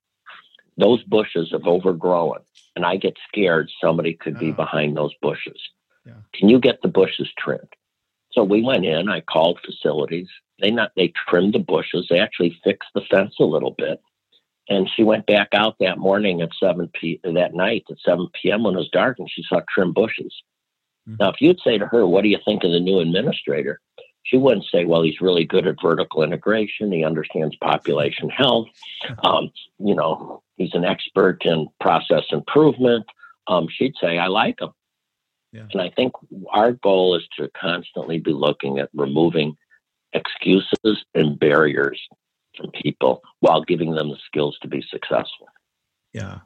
[0.79, 2.39] Those bushes have overgrown,
[2.75, 4.55] and I get scared somebody could be Oh.
[4.55, 5.61] behind those bushes.
[6.07, 6.15] Yeah.
[6.35, 7.69] Can you get the bushes trimmed?
[8.33, 9.09] So we went in.
[9.09, 10.29] I called facilities.
[10.61, 12.07] They not they trimmed the bushes.
[12.09, 14.01] They actually fixed the fence a little bit.
[14.69, 17.21] And she went back out that morning at seven p.
[17.25, 18.63] that night at seven p.m.
[18.63, 20.35] when it was dark, and she saw trimmed bushes.
[21.09, 21.19] Mhm.
[21.19, 23.81] Now, if you'd say to her, "What do you think of the new administrator?"
[24.25, 26.93] She wouldn't say, "Well, he's really good at vertical integration.
[26.93, 28.69] He understands population health.
[29.25, 33.05] Um, you know, he's an expert in process improvement."
[33.49, 34.71] Um, she'd say, "I like him."
[35.53, 35.67] Yeah.
[35.73, 36.13] And I think
[36.51, 39.57] our goal is to constantly be looking at removing
[40.15, 42.01] excuses and barriers
[42.57, 45.49] from people while giving them the skills to be successful.
[46.13, 46.41] Yeah.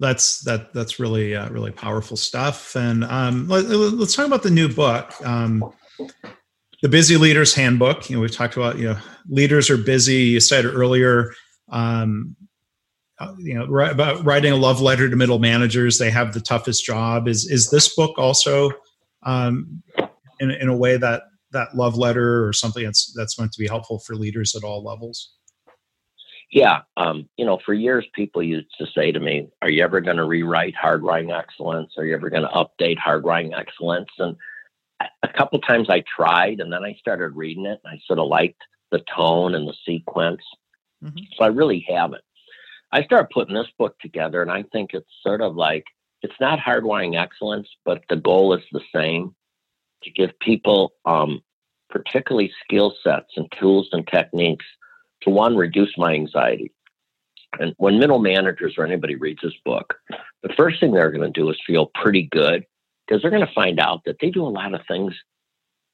[0.00, 0.72] That's that.
[0.72, 2.76] That's really uh, really powerful stuff.
[2.76, 5.72] And um, let, us talk about the new book, um,
[6.82, 8.08] the Busy Leaders Handbook.
[8.08, 10.14] You know, we've talked about you know leaders are busy.
[10.14, 11.32] You said earlier,
[11.70, 12.36] um,
[13.38, 15.98] you know, about writing a love letter to middle managers.
[15.98, 17.28] They have the toughest job.
[17.28, 18.70] Is is this book also
[19.24, 19.82] um,
[20.40, 23.66] in in a way that that love letter or something that's that's meant to be
[23.66, 25.32] helpful for leaders at all levels?
[26.50, 30.00] Yeah, um, you know, for years people used to say to me, "Are you ever
[30.00, 31.92] going to rewrite Hardwiring Excellence?
[31.98, 34.36] Are you ever going to update Hardwiring Excellence?" And
[35.22, 38.28] a- couple times I tried, and then I started reading it, and I sort of
[38.28, 40.40] liked the tone and the sequence.
[41.04, 41.28] Mhm.
[41.36, 42.22] So I really haven't.
[42.92, 45.84] I started putting this book together, and I think it's sort of like
[46.22, 49.34] it's not hardwiring excellence, but the goal is the same
[50.02, 51.40] to give people, um,
[51.90, 54.64] particularly skill sets and tools and techniques,
[55.22, 56.72] to one, reduce my anxiety.
[57.58, 59.94] And when middle managers or anybody reads this book,
[60.42, 62.64] the first thing they're going to do is feel pretty good
[63.06, 65.14] because they're going to find out that they do a lot of things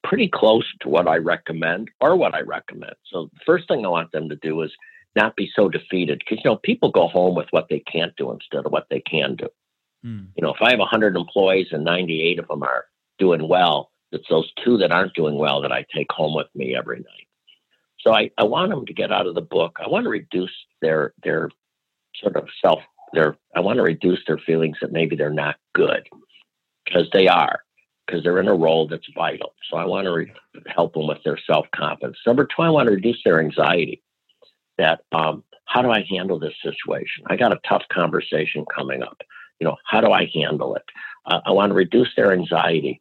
[0.03, 2.95] pretty close to what I recommend or what I recommend.
[3.11, 4.73] So the first thing I want them to do is
[5.16, 8.31] not be so defeated because you know people go home with what they can't do
[8.31, 9.48] instead of what they can do.
[10.05, 10.29] Mm.
[10.37, 12.87] You know, if I have 100 employees and 98 of them are
[13.18, 16.77] doing well, it's those two that aren't doing well that I take home with me
[16.77, 17.29] every night.
[18.00, 19.79] So I, I want them to get out of the book.
[19.85, 21.50] I want to reduce their their
[22.16, 22.81] sort of self
[23.12, 26.07] their I want to reduce their feelings that maybe they're not good
[26.85, 27.61] because they are
[28.07, 29.54] because they're in a role that's vital.
[29.71, 30.33] So I want to re-
[30.67, 32.19] help them with their self confidence.
[32.27, 34.02] Number two, I want to reduce their anxiety.
[34.79, 37.25] That um, how do I handle this situation?
[37.27, 39.20] I got a tough conversation coming up.
[39.60, 40.85] You know, how do I handle it?
[41.27, 43.00] Uh, I want to reduce their anxiety.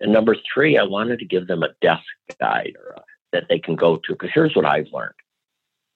[0.00, 2.04] And number three, I wanted to give them a desk
[2.40, 3.02] guide or a,
[3.32, 4.12] that they can go to.
[4.12, 5.14] Because here's what I've learned: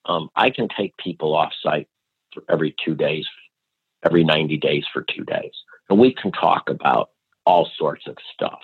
[0.05, 1.87] um, I can take people off site
[2.33, 3.27] for every two days,
[4.03, 5.51] every 90 days for two days,
[5.89, 7.11] and we can talk about
[7.45, 8.59] all sorts of stuff.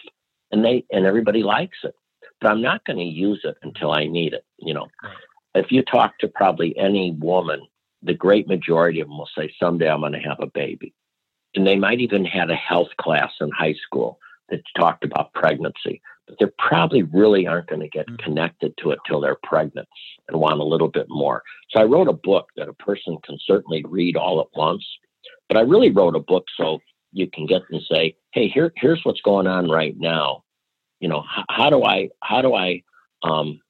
[0.51, 1.95] And they and everybody likes it,
[2.39, 4.45] but I'm not going to use it until I need it.
[4.59, 4.87] You know.
[5.55, 7.61] If you talk to probably any woman
[8.03, 10.93] the great majority of them will say, someday I'm going to have a baby.
[11.55, 16.01] And they might even had a health class in high school that talked about pregnancy,
[16.27, 18.23] but they probably really aren't going to get mm-hmm.
[18.23, 19.87] connected to it till they're pregnant
[20.27, 21.43] and want a little bit more.
[21.69, 24.85] So I wrote a book that a person can certainly read all at once,
[25.47, 26.79] but I really wrote a book so
[27.11, 30.43] you can get and say, hey, here, here's what's going on right now.
[30.99, 32.81] You know, how, how do I, how do I,
[33.21, 33.61] um,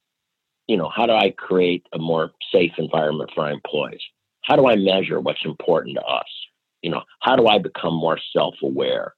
[0.66, 4.00] you know, how do I create a more safe environment for our employees?
[4.42, 6.26] How do I measure what's important to us?
[6.82, 9.14] You know, how do I become more self-aware?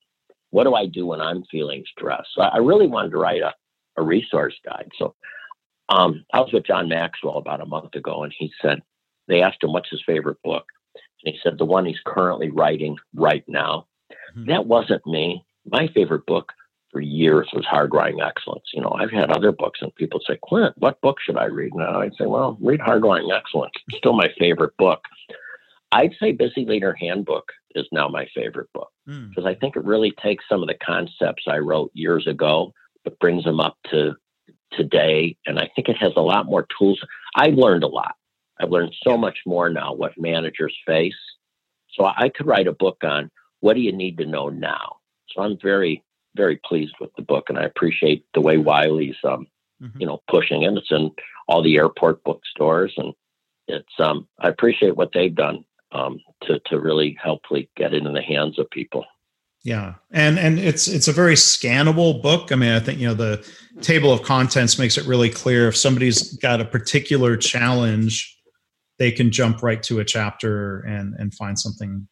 [0.51, 2.29] What do I do when I'm feeling stressed?
[2.35, 3.53] So I really wanted to write a,
[3.97, 4.91] a resource guide.
[4.99, 5.15] So
[5.89, 8.83] um, I was with John Maxwell about a month ago, and he said
[9.29, 10.65] they asked him what's his favorite book,
[11.25, 13.87] and he said the one he's currently writing right now.
[14.37, 14.51] Mm-hmm.
[14.51, 15.45] That wasn't me.
[15.69, 16.53] My favorite book
[16.97, 18.65] for years was Hard Hardwiring Excellence.
[18.73, 21.75] You know, I've had other books, and people say, Quint, what book should I read
[21.75, 22.01] now?
[22.01, 23.75] I'd say, well, read Hard Hardwiring Excellence.
[23.89, 25.01] It's still my favorite book.
[25.93, 29.47] I'd say Busy Leader Handbook is now my favorite book because mm.
[29.47, 32.73] I think it really takes some of the concepts I wrote years ago,
[33.05, 34.15] but brings them up to
[34.73, 35.37] today.
[35.45, 36.99] And I think it has a lot more tools.
[37.37, 38.15] I've learned a lot.
[38.59, 41.15] I've learned so much more now what managers face.
[41.93, 43.31] So I could write a book on
[43.61, 44.97] what do you need to know now.
[45.29, 46.03] So I'm very,
[46.37, 49.47] very pleased with the book, and I appreciate the way Wiley's, um,
[49.83, 50.01] mm-hmm.
[50.01, 50.73] you know, pushing it.
[50.75, 51.11] It's in
[51.49, 53.15] all the airport bookstores, and
[53.69, 58.13] it's um, I appreciate what they've done um, to to really helpfully get it in
[58.13, 59.05] the hands of people.
[59.65, 62.53] Yeah, and and it's it's a very scannable book.
[62.53, 63.45] I mean, I think you know the
[63.81, 68.39] table of contents makes it really clear if somebody's got a particular challenge,
[68.99, 72.07] they can jump right to a chapter and and find something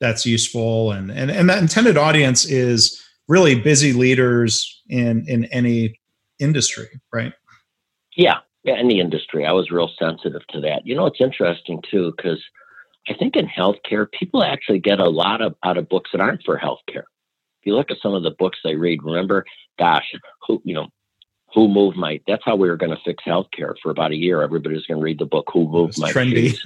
[0.00, 0.92] that's useful.
[0.92, 5.98] And and and that intended audience is really busy leaders in in any
[6.38, 7.32] industry, right?
[8.16, 10.86] Yeah, yeah, in the industry, I was real sensitive to that.
[10.86, 12.42] You know, it's interesting too because
[13.08, 16.42] I think in healthcare, people actually get a lot of out of books that aren't
[16.44, 17.04] for healthcare.
[17.60, 19.44] If you look at some of the books they read, remember,
[19.78, 20.04] gosh,
[20.46, 20.88] who you know,
[21.54, 22.20] who moved my?
[22.26, 24.42] That's how we were going to fix healthcare for about a year.
[24.42, 26.58] Everybody was going to read the book "Who Moved My trendy.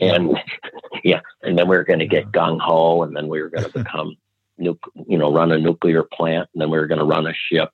[0.00, 0.36] and
[1.04, 3.64] yeah, and then we were going to get gung ho, and then we were going
[3.64, 4.16] to become,
[4.60, 7.34] nu- you know, run a nuclear plant, and then we were going to run a
[7.50, 7.70] ship,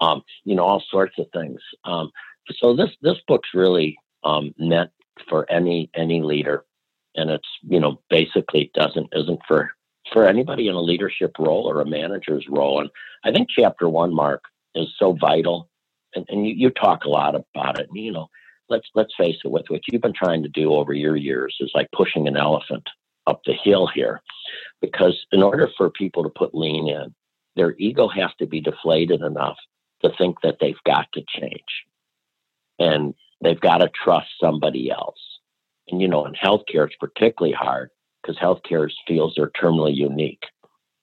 [0.00, 1.60] um, you know, all sorts of things.
[1.84, 2.10] Um,
[2.58, 4.90] so this this book's really um, meant
[5.28, 6.64] for any any leader
[7.16, 9.70] and it's you know basically doesn't isn't for
[10.12, 12.80] for anybody in a leadership role or a manager's role.
[12.80, 12.90] And
[13.24, 14.42] I think chapter one, Mark,
[14.74, 15.68] is so vital.
[16.14, 17.88] And, and you, you talk a lot about it.
[17.88, 18.28] And, you know,
[18.68, 21.70] let's let's face it, with what you've been trying to do over your years is
[21.74, 22.88] like pushing an elephant
[23.26, 24.20] up the hill here,
[24.80, 27.14] because in order for people to put lean in,
[27.56, 29.56] their ego has to be deflated enough
[30.02, 31.84] to think that they've got to change,
[32.78, 35.18] and they've got to trust somebody else
[35.90, 37.90] and you know, in healthcare, it's particularly hard
[38.22, 40.44] because healthcare feels they're terminally unique.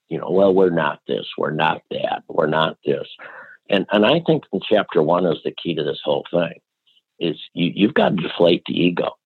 [0.09, 3.07] You know, well, we're not this, we're not that, we're not this.
[3.69, 6.59] And and I think in chapter one is the key to this whole thing
[7.19, 9.17] is you, you've got to deflate the ego.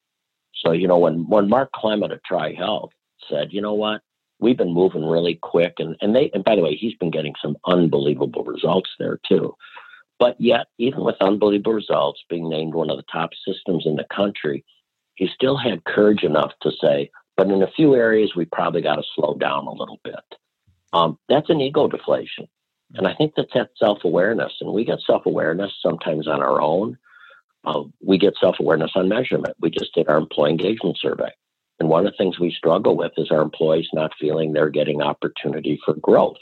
[0.64, 2.92] So, you know, when, when Mark Clement at TriHealth
[3.30, 4.02] said, you know what,
[4.40, 7.34] we've been moving really quick and, and they and by the way, he's been getting
[7.42, 9.56] some unbelievable results there too.
[10.20, 14.06] But yet, even with unbelievable results, being named one of the top systems in the
[14.16, 14.64] country,
[15.16, 18.98] he still had courage enough to say, but in a few areas, we probably got
[18.98, 20.16] to slow down a little bit.
[20.94, 22.48] Um, that's an ego deflation.
[22.96, 24.52] And I think that's that self awareness.
[24.62, 26.98] And we get self awareness sometimes on our own.
[27.64, 29.56] Uh, we get self awareness on measurement.
[29.60, 31.32] We just did our employee engagement survey.
[31.80, 35.02] And one of the things we struggle with is our employees not feeling they're getting
[35.02, 36.38] opportunity for growth.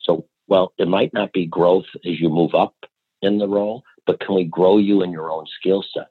[0.00, 2.74] So, well, it might not be growth as you move up
[3.20, 6.08] in the role, but can we grow you in your own skill set?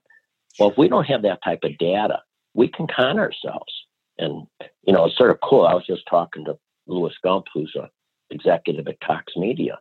[0.60, 2.22] Well, if we don't have that type of data,
[2.54, 3.72] we can con ourselves.
[4.18, 4.48] And,
[4.84, 5.66] you know, it's sort of cool.
[5.66, 7.88] I was just talking to Lewis Gump, who's an
[8.30, 9.80] executive at Cox Media,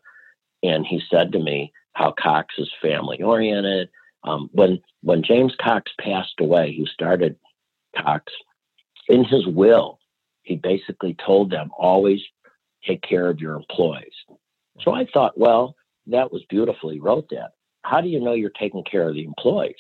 [0.62, 3.88] and he said to me how Cox is family oriented.
[4.26, 7.36] Um, when when James Cox passed away, who started
[7.96, 8.32] Cox,
[9.08, 9.98] in his will,
[10.42, 12.20] he basically told them always
[12.86, 14.14] take care of your employees.
[14.80, 15.76] So I thought, well,
[16.08, 16.90] that was beautiful.
[16.90, 17.52] He wrote that.
[17.82, 19.74] How do you know you're taking care of the employees?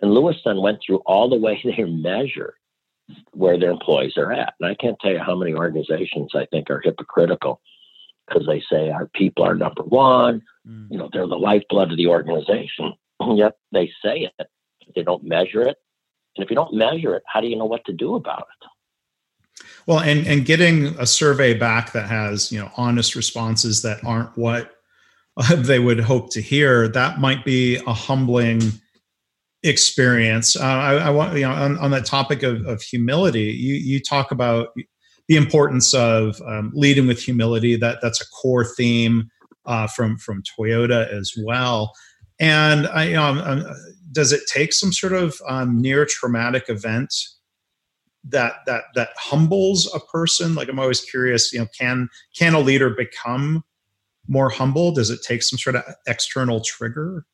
[0.00, 2.54] And Lewis then went through all the way they measure
[3.32, 4.54] where their employees are at.
[4.60, 7.60] And I can't tell you how many organizations I think are hypocritical
[8.26, 10.86] because they say our people are number one, mm.
[10.90, 12.94] you know, they're the lifeblood of the organization.
[13.20, 14.48] Yet they say it,
[14.94, 15.76] they don't measure it.
[16.36, 18.68] And if you don't measure it, how do you know what to do about it?
[19.86, 24.36] Well, and and getting a survey back that has you know honest responses that aren't
[24.36, 24.72] what
[25.54, 28.62] they would hope to hear, that might be a humbling
[29.62, 30.56] experience.
[30.56, 33.44] Uh, I, I, want you know on, on that topic of, of, humility.
[33.44, 34.68] You you talk about
[35.28, 37.76] the importance of um, leading with humility.
[37.76, 39.30] That that's a core theme
[39.66, 41.92] uh, from from Toyota as well.
[42.40, 43.14] And I,
[44.12, 47.12] does it take some sort of um, near traumatic event
[48.26, 50.54] that that that humbles a person?
[50.54, 51.52] Like I'm always curious.
[51.52, 53.64] You know, can can a leader become
[54.28, 54.92] more humble?
[54.92, 57.26] Does it take some sort of external trigger?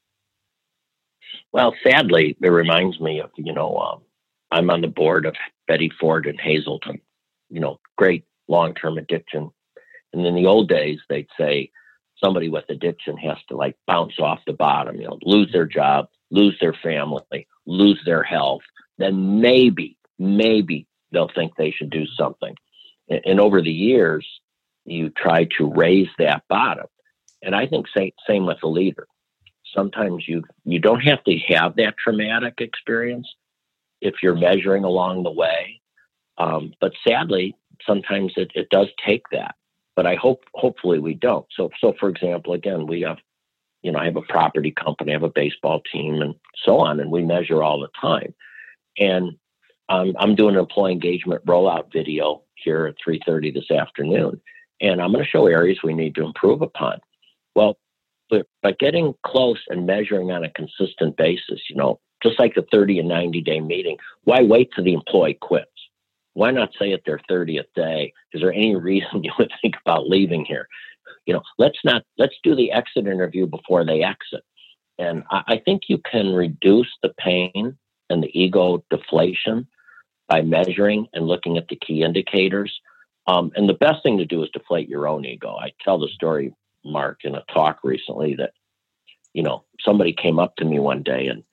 [1.53, 4.03] Well, sadly, it reminds me of you know um,
[4.51, 5.35] I'm on the board of
[5.69, 7.01] Betty Ford and Hazelden,
[7.51, 9.51] You know, great long-term addiction.
[10.13, 11.71] And in the old days, they'd say
[12.23, 16.09] somebody with addiction has to like bounce off the bottom, you know, lose their job,
[16.31, 18.63] lose their family, lose their health.
[18.99, 22.55] Then maybe, maybe they'll think they should do something.
[23.09, 24.27] And, and over the years,
[24.85, 26.87] you try to raise that bottom.
[27.43, 29.07] And I think same, same with a leader
[29.75, 33.29] sometimes you you don't have to have that traumatic experience
[34.01, 35.81] if you're measuring along the way.
[36.39, 37.55] Um, but sadly,
[37.87, 39.55] sometimes it, it does take that.
[39.97, 41.47] But I hope hopefully we don't.
[41.55, 43.19] So so for example, again, we have
[43.83, 46.35] you know I have a property company, I have a baseball team, and
[46.65, 48.35] so on, and we measure all the time.
[48.99, 49.37] And
[49.89, 54.41] um, I'm doing an employee engagement rollout video here at 3:30 this afternoon,
[54.81, 57.01] and I'm going to show areas we need to improve upon.
[57.55, 57.77] Well,
[58.31, 62.67] but by getting close and measuring on a consistent basis, you know, just like the
[62.71, 65.70] 30 and 90 day meeting, why wait till the employee quits?
[66.35, 70.09] Why not say at their 30th day, is there any reason you would think about
[70.09, 70.69] leaving here?
[71.27, 74.43] You know, let's not, let's do the exit interview before they exit.
[74.99, 77.77] And I, I think you can reduce the pain
[78.09, 79.67] and the ego deflation
[80.29, 82.73] by measuring and looking at the key indicators.
[83.27, 85.57] Um, and the best thing to do is deflate your own ego.
[85.57, 86.55] I tell the story
[86.85, 88.53] Mark in a talk recently that,
[89.33, 91.45] you know, somebody came up to me one day and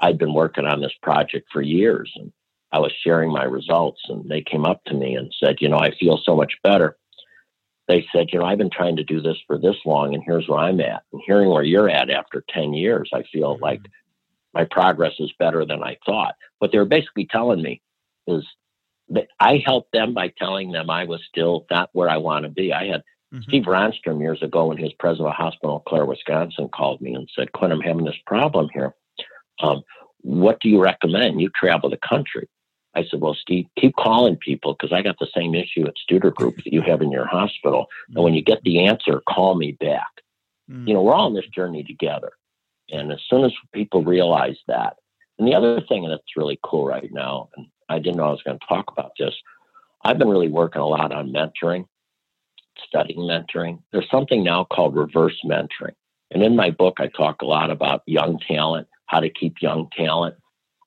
[0.00, 2.32] I'd been working on this project for years and
[2.76, 5.78] I was sharing my results and they came up to me and said, you know,
[5.78, 6.96] I feel so much better.
[7.88, 10.46] They said, you know, I've been trying to do this for this long and here's
[10.46, 11.04] where I'm at.
[11.12, 13.62] And hearing where you're at after 10 years, I feel mm-hmm.
[13.62, 13.80] like
[14.52, 16.34] my progress is better than I thought.
[16.58, 17.80] What they were basically telling me
[18.26, 18.44] is
[19.08, 22.50] that I helped them by telling them I was still not where I want to
[22.50, 22.74] be.
[22.74, 23.02] I had
[23.32, 23.42] Mm-hmm.
[23.42, 27.00] Steve Ronstrom years ago, when he was president of a hospital in Clare, Wisconsin, called
[27.00, 28.94] me and said, "Quint, I'm having this problem here.
[29.60, 29.82] Um,
[30.20, 31.40] what do you recommend?
[31.40, 32.48] You travel the country."
[32.96, 36.34] I said, "Well, Steve, keep calling people because I got the same issue at Studer
[36.34, 37.86] Group that you have in your hospital.
[38.14, 40.10] And when you get the answer, call me back.
[40.70, 40.88] Mm-hmm.
[40.88, 42.32] You know, we're all on this journey together.
[42.90, 44.96] And as soon as people realize that,
[45.38, 48.42] and the other thing that's really cool right now, and I didn't know I was
[48.42, 49.34] going to talk about this,
[50.04, 51.86] I've been really working a lot on mentoring
[52.84, 53.80] studying mentoring.
[53.92, 55.94] There's something now called reverse mentoring.
[56.30, 59.88] And in my book, I talk a lot about young talent, how to keep young
[59.96, 60.36] talent.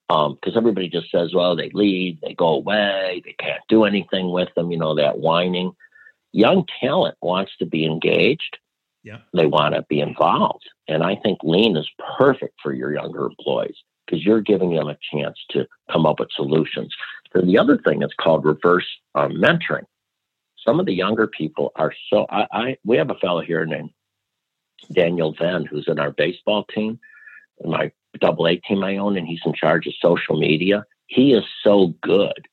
[0.10, 4.32] Because um, everybody just says, well, they leave, they go away, they can't do anything
[4.32, 5.72] with them, you know, that whining.
[6.32, 8.58] Young talent wants to be engaged.
[9.04, 9.20] Yeah.
[9.34, 10.68] They want to be involved.
[10.88, 11.88] And I think lean is
[12.18, 16.30] perfect for your younger employees because you're giving them a chance to come up with
[16.36, 16.94] solutions.
[17.36, 19.86] And the other thing is called reverse um, mentoring
[20.66, 23.92] some of the younger people are so I, I we have a fellow here named
[24.92, 27.00] Daniel Venn who's in our baseball team,
[27.60, 30.86] And my double A team I own, and he's in charge of social media.
[31.08, 32.48] He is so good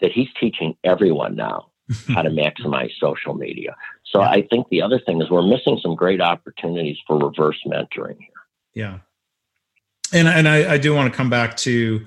[0.00, 1.70] that he's teaching everyone now
[2.08, 3.76] how to maximize social media.
[4.04, 4.30] So yeah.
[4.30, 8.28] I think the other thing is we're missing some great opportunities for reverse mentoring here.
[8.74, 8.98] Yeah.
[10.12, 12.04] And and I, I do want to come back to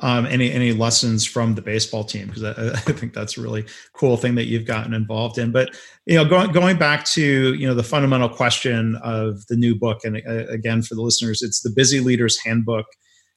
[0.00, 3.64] um, any any lessons from the baseball team because I, I, think that's a really
[3.92, 5.52] cool thing that you've gotten involved in.
[5.52, 5.70] But
[6.06, 10.00] you know, going going back to you know the fundamental question of the new book,
[10.04, 12.86] and uh, again for the listeners, it's the Busy Leaders Handbook: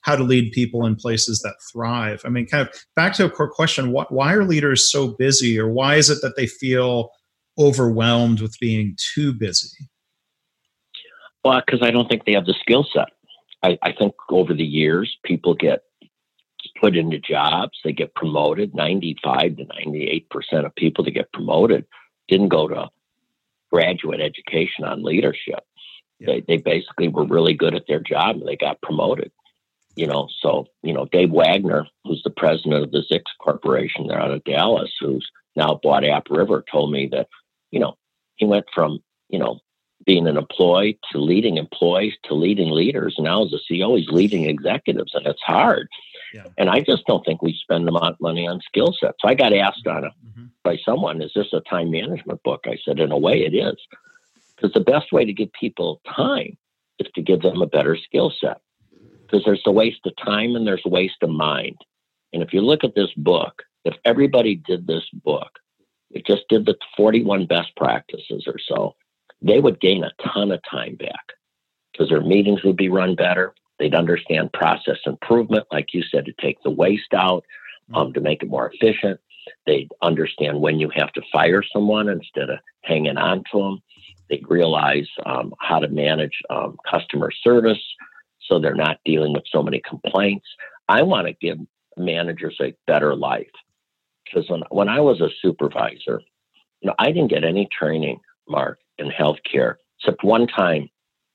[0.02, 2.22] How to Lead People in Places That Thrive.
[2.26, 5.60] I mean, kind of back to a core question: what, Why are leaders so busy,
[5.60, 7.12] or why is it that they feel
[7.60, 9.90] overwhelmed with being too busy?
[11.44, 13.10] Well, because I don't think they have the skill set.
[13.64, 15.82] I, I think over the years, people get
[16.80, 18.76] put into jobs, they get promoted.
[18.76, 21.86] 95 to 98% of people that get promoted
[22.28, 22.90] didn't go to
[23.72, 25.64] graduate education on leadership.
[26.20, 26.28] Yeah.
[26.28, 29.32] They, they basically were really good at their job and they got promoted.
[29.96, 34.22] You know, so, you know, Dave Wagner, who's the president of the Zix Corporation there
[34.22, 37.28] out of Dallas, who's now bought AppRiver, told me that,
[37.72, 37.98] you know,
[38.36, 39.00] he went from,
[39.30, 39.60] you know,
[40.06, 43.16] being an employee to leading employees to leading leaders.
[43.18, 45.88] Now as a CEO, he's leading executives, and it's hard.
[46.34, 46.46] Yeah.
[46.58, 49.18] And I just don't think we spend the money on skill sets.
[49.24, 50.46] I got asked on it mm-hmm.
[50.64, 52.66] by someone, is this a time management book?
[52.66, 53.78] I said, in a way it is.
[54.56, 56.58] Because the best way to give people time
[57.00, 58.60] is to give them a better skill set.
[59.22, 61.78] because there's a waste of time and there's a waste of mind.
[62.34, 65.52] And if you look at this book, if everybody did this book,
[66.12, 68.96] it just did the 41 best practices or so,
[69.42, 71.34] they would gain a ton of time back
[71.92, 73.54] because their meetings would be run better.
[73.80, 77.44] They'd understand process improvement, like you said, to take the waste out,
[77.94, 79.20] um, to make it more efficient.
[79.66, 83.82] They'd understand when you have to fire someone instead of hanging on to them.
[84.30, 87.82] They'd realize um, how to manage um, customer service
[88.48, 90.46] so they're not dealing with so many complaints.
[90.88, 91.58] I want to give
[91.98, 93.52] managers a better life
[94.26, 96.22] because when, when I was a supervisor,
[96.82, 100.90] you know, I didn't get any training, Mark, in healthcare except one time.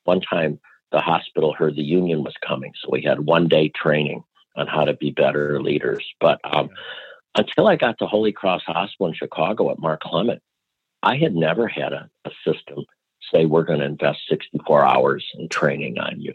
[0.05, 0.59] One time,
[0.93, 4.23] the hospital heard the union was coming, so we had one day training
[4.57, 6.05] on how to be better leaders.
[6.21, 6.71] But um,
[7.35, 10.43] until I got to Holy Cross Hospital in Chicago at Mark Clement,
[11.03, 12.85] I had never had a, a system
[13.33, 16.35] say we're going to invest 64 hours in training on you.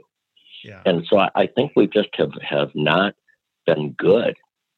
[0.63, 0.81] Yeah.
[0.85, 3.15] And so I, I think we just have, have not
[3.65, 4.35] been good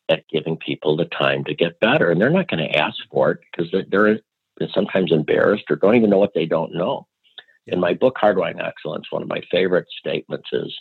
[0.09, 2.09] at giving people the time to get better.
[2.09, 4.19] And they're not going to ask for it because they're,
[4.57, 7.07] they're sometimes embarrassed or don't even know what they don't know.
[7.71, 10.75] In my book, Hardwiring Excellence, one of my favorite statements is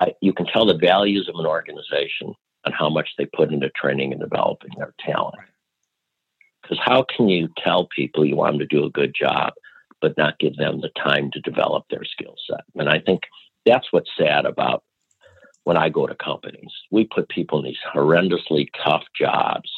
[0.00, 3.70] I, you can tell the values of an organization and how much they put into
[3.70, 5.38] training and developing their talent.
[6.62, 9.52] Because how can you tell people you want them to do a good job,
[10.00, 12.64] but not give them the time to develop their skill set?
[12.74, 13.22] And I think
[13.64, 14.82] that's what's sad about
[15.62, 16.72] when I go to companies.
[16.90, 19.70] We put people in these horrendously tough jobs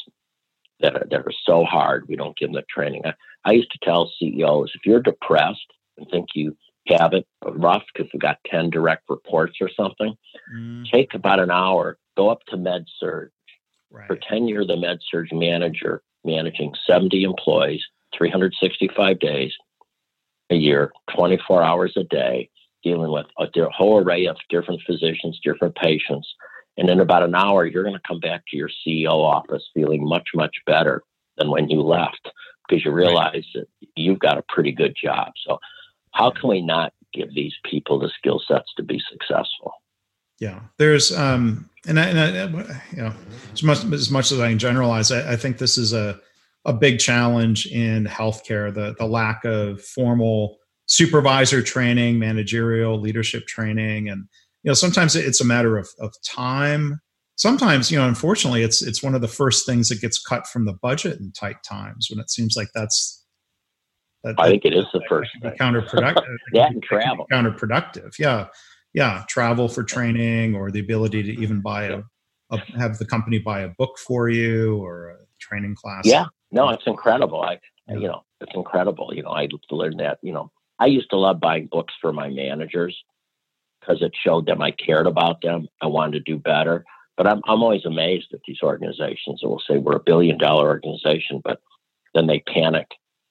[0.79, 3.03] that are, that are so hard, we don't give them the training.
[3.05, 3.13] I,
[3.45, 5.59] I used to tell CEOs if you're depressed
[5.99, 6.55] and think you
[6.87, 10.15] have it rough because you've got 10 direct reports or something,
[10.55, 10.89] mm.
[10.91, 13.31] take about an hour, go up to med surg.
[13.91, 14.07] Right.
[14.07, 17.81] Pretend you're the med surg manager managing 70 employees,
[18.17, 19.51] 365 days
[20.49, 22.49] a year, 24 hours a day,
[22.83, 26.27] dealing with a whole array of different physicians, different patients.
[26.77, 30.07] And in about an hour, you're going to come back to your CEO office feeling
[30.07, 31.03] much, much better
[31.37, 32.31] than when you left
[32.67, 35.31] because you realize that you've got a pretty good job.
[35.45, 35.59] So,
[36.11, 39.73] how can we not give these people the skill sets to be successful?
[40.39, 43.13] Yeah, there's, um, and I, and I, you know,
[43.51, 46.19] as much as much as I can generalize, I, I think this is a
[46.65, 48.73] a big challenge in healthcare.
[48.73, 54.25] The the lack of formal supervisor training, managerial leadership training, and
[54.63, 56.99] you know sometimes it's a matter of of time.
[57.35, 60.65] Sometimes you know, unfortunately, it's it's one of the first things that gets cut from
[60.65, 63.18] the budget in tight times when it seems like that's.
[64.23, 65.51] That, I think it is the first thing.
[65.59, 66.37] counterproductive.
[66.53, 67.25] that and travel.
[67.31, 68.47] Counterproductive, yeah,
[68.93, 69.23] yeah.
[69.29, 72.01] Travel for training, or the ability to even buy a,
[72.51, 76.05] a have the company buy a book for you or a training class.
[76.05, 77.41] Yeah, no, it's incredible.
[77.41, 77.95] I, yeah.
[77.95, 79.13] you know, it's incredible.
[79.13, 80.19] You know, I learned that.
[80.21, 82.97] You know, I used to love buying books for my managers
[83.79, 85.67] because it showed them I cared about them.
[85.81, 86.85] I wanted to do better.
[87.17, 90.69] But I'm, I'm always amazed at these organizations that will say we're a billion dollar
[90.69, 91.61] organization, but
[92.13, 92.87] then they panic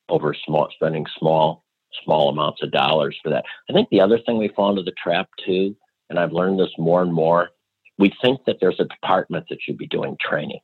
[0.09, 1.65] over small spending small
[2.05, 3.45] small amounts of dollars for that.
[3.69, 5.75] I think the other thing we fall into the trap too,
[6.11, 7.51] and I've learned this more and more,
[7.99, 10.61] we think that there's a department that should be doing training.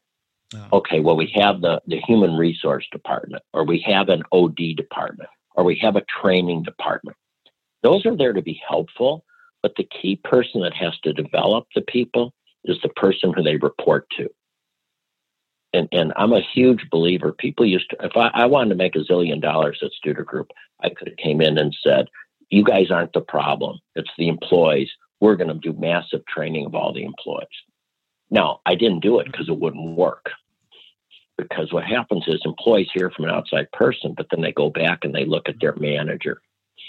[0.54, 0.78] Oh.
[0.78, 5.30] Okay, well we have the the human resource department, or we have an OD department,
[5.54, 7.16] or we have a training department.
[7.82, 9.24] Those are there to be helpful,
[9.62, 12.32] but the key person that has to develop the people
[12.64, 14.28] is the person who they report to.
[15.74, 17.32] And, and I'm a huge believer.
[17.32, 20.50] People used to, if I, I wanted to make a zillion dollars at Studer Group,
[20.82, 22.06] I could have came in and said,
[22.50, 23.78] you guys aren't the problem.
[23.96, 24.88] It's the employees.
[25.20, 27.48] We're going to do massive training of all the employees.
[28.30, 30.30] Now, I didn't do it because it wouldn't work
[31.36, 35.00] because what happens is employees hear from an outside person, but then they go back
[35.02, 36.40] and they look at their manager.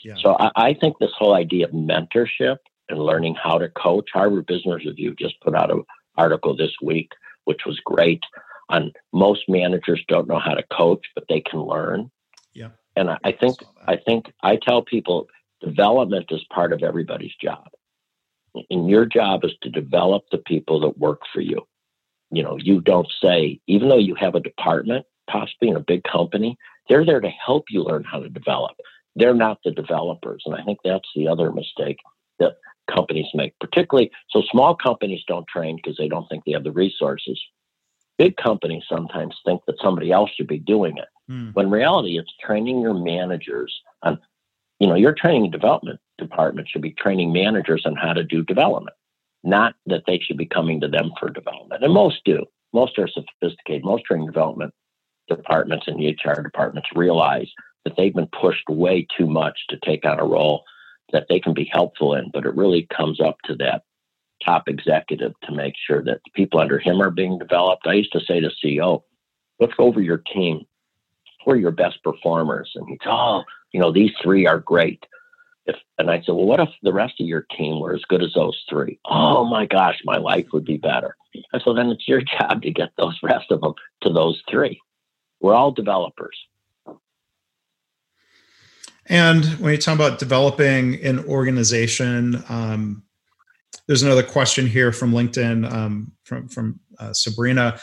[0.03, 0.15] Yeah.
[0.21, 2.57] So I, I, think this whole idea of mentorship
[2.89, 5.83] and learning how to coach, Harvard Business Review just put out an
[6.15, 7.11] article this week,
[7.45, 8.21] which was great.
[8.69, 12.09] On most managers don't know how to coach, but they can learn.
[12.53, 12.69] Yeah.
[12.95, 15.27] And I, I think I think I tell people
[15.61, 17.67] development is part of everybody's job.
[18.69, 21.67] And your job is to develop the people that work for you
[22.31, 26.03] you know, you don't say, even though you have a department, possibly in a big
[26.03, 26.57] company,
[26.89, 28.75] they're there to help you learn how to develop.
[29.15, 30.43] They're not the developers.
[30.45, 31.97] And I think that's the other mistake
[32.39, 32.55] that
[32.93, 36.71] companies make, particularly so small companies don't train because they don't think they have the
[36.71, 37.41] resources.
[38.17, 41.09] Big companies sometimes think that somebody else should be doing it.
[41.27, 41.49] Hmm.
[41.51, 44.19] When in reality, it's training your managers on,
[44.79, 48.43] you know, your training and development department should be training managers on how to do
[48.43, 48.95] development
[49.45, 51.83] not that they should be coming to them for development.
[51.83, 52.45] And most do.
[52.73, 53.85] Most are sophisticated.
[53.85, 54.73] Most training development
[55.29, 57.49] departments and HR departments realize
[57.85, 60.63] that they've been pushed way too much to take on a role
[61.13, 62.31] that they can be helpful in.
[62.33, 63.83] But it really comes up to that
[64.45, 67.87] top executive to make sure that the people under him are being developed.
[67.87, 69.03] I used to say to CEO,
[69.59, 70.65] look over your team.
[71.43, 72.71] Who are your best performers?
[72.75, 75.03] And he'd oh, you know, these three are great.
[75.65, 78.23] If, and I said, well, what if the rest of your team were as good
[78.23, 78.99] as those three?
[79.05, 81.15] Oh my gosh, my life would be better.
[81.51, 84.79] And so then it's your job to get those rest of them to those three.
[85.41, 86.37] We're all developers.
[89.07, 93.03] And when you talk about developing an organization, um,
[93.87, 97.79] there's another question here from LinkedIn um, from from uh, Sabrina.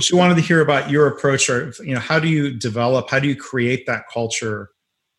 [0.00, 3.18] She wanted to hear about your approach, or you know, how do you develop, how
[3.18, 4.70] do you create that culture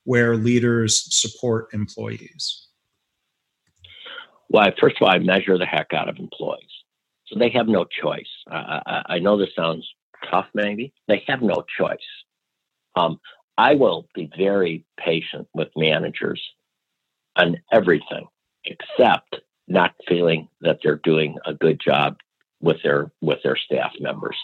[0.06, 2.68] where leaders support employees?
[4.50, 6.70] Well, first of all, I measure the heck out of employees,
[7.28, 8.30] so they have no choice.
[8.50, 9.86] I, I, I know this sounds
[10.32, 11.98] tough, maybe they have no choice.
[12.96, 13.20] Um,
[13.58, 16.42] I will be very patient with managers
[17.36, 18.28] on everything
[18.66, 19.36] except
[19.68, 22.18] not feeling that they're doing a good job
[22.62, 24.38] with their with their staff members.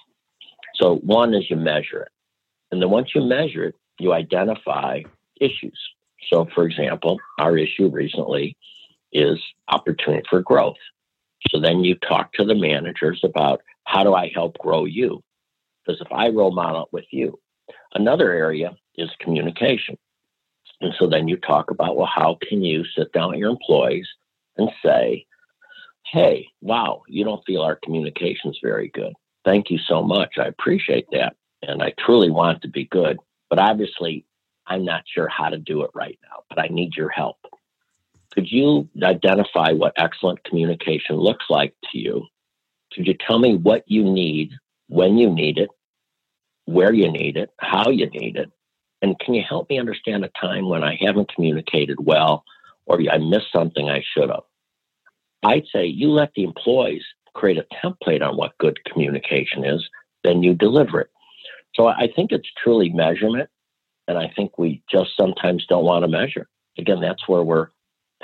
[0.76, 2.12] So one is you measure it.
[2.72, 5.02] And then once you measure it, you identify
[5.40, 5.80] issues.
[6.32, 8.56] So for example, our issue recently
[9.12, 10.78] is opportunity for growth.
[11.50, 15.24] So then you talk to the managers about how do I help grow you?
[15.84, 17.40] Because if I role model it with you,
[17.94, 19.98] another area is communication.
[20.82, 24.08] And so then you talk about, well, how can you sit down with your employees
[24.60, 25.26] and say,
[26.12, 29.14] hey, wow, you don't feel our communication's very good.
[29.46, 30.34] Thank you so much.
[30.38, 31.36] I appreciate that.
[31.62, 33.18] And I truly want to be good.
[33.50, 34.26] But obviously,
[34.68, 37.38] I'm not sure how to do it right now, but I need your help.
[38.32, 42.28] Could you identify what excellent communication looks like to you?
[42.94, 44.52] Could you tell me what you need,
[44.88, 45.70] when you need it,
[46.66, 48.52] where you need it, how you need it?
[49.02, 52.44] And can you help me understand a time when I haven't communicated well
[52.86, 54.44] or I missed something I should have?
[55.44, 59.88] I'd say you let the employees create a template on what good communication is,
[60.24, 61.10] then you deliver it.
[61.76, 63.50] So I think it's truly measurement.
[64.08, 66.48] And I think we just sometimes don't want to measure.
[66.80, 67.68] Again, that's where we're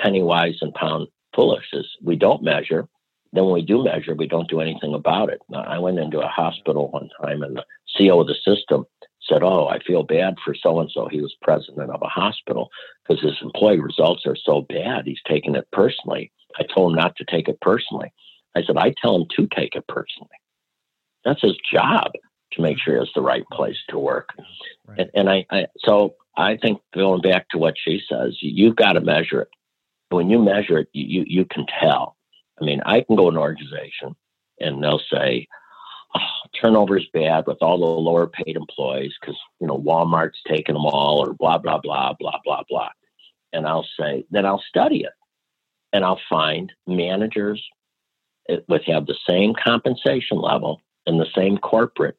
[0.00, 2.88] penny wise and pound foolish is we don't measure.
[3.32, 5.40] Then when we do measure, we don't do anything about it.
[5.54, 7.64] I went into a hospital one time and the
[7.96, 8.84] CEO of the system
[9.28, 11.08] said, Oh, I feel bad for so and so.
[11.08, 12.70] He was president of a hospital
[13.06, 15.06] because his employee results are so bad.
[15.06, 16.32] He's taking it personally.
[16.58, 18.12] I told him not to take it personally.
[18.54, 20.30] I said, I tell him to take it personally.
[21.24, 22.12] That's his job
[22.52, 24.30] to make sure it's the right place to work.
[24.86, 25.00] Right.
[25.00, 28.76] And, and I, I, so I think going back to what she says, you, have
[28.76, 29.48] got to measure it.
[30.10, 32.16] When you measure it, you, you, you can tell.
[32.60, 34.14] I mean, I can go to an organization
[34.60, 35.48] and they'll say,
[36.60, 40.84] turnover is bad with all the lower paid employees because, you know, Walmart's taking them
[40.86, 42.90] all or blah, blah, blah, blah, blah, blah.
[43.52, 45.12] And I'll say, then I'll study it
[45.92, 47.62] and I'll find managers
[48.48, 52.16] that have the same compensation level and the same corporate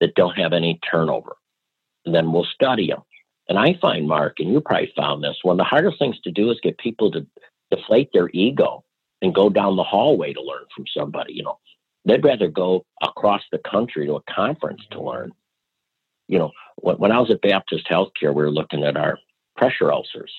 [0.00, 1.36] that don't have any turnover.
[2.06, 3.02] And then we'll study them.
[3.48, 6.30] And I find, Mark, and you probably found this, one of the hardest things to
[6.30, 7.26] do is get people to
[7.70, 8.84] deflate their ego
[9.22, 11.32] and go down the hallway to learn from somebody.
[11.32, 11.58] You know,
[12.08, 15.30] they'd rather go across the country to a conference to learn.
[16.26, 19.18] You know, when, when I was at Baptist Healthcare, we were looking at our
[19.56, 20.32] pressure ulcers.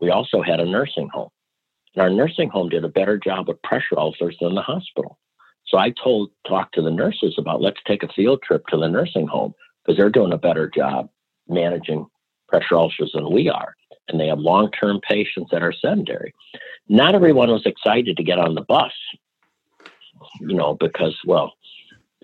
[0.00, 1.30] We also had a nursing home.
[1.94, 5.18] And our nursing home did a better job with pressure ulcers than the hospital.
[5.66, 8.88] So I told, talked to the nurses about let's take a field trip to the
[8.88, 9.54] nursing home
[9.84, 11.08] because they're doing a better job
[11.48, 12.06] managing
[12.48, 13.74] pressure ulcers than we are.
[14.08, 16.34] And they have long term patients that are sedentary.
[16.88, 18.92] Not everyone was excited to get on the bus,
[20.40, 21.54] you know, because, well,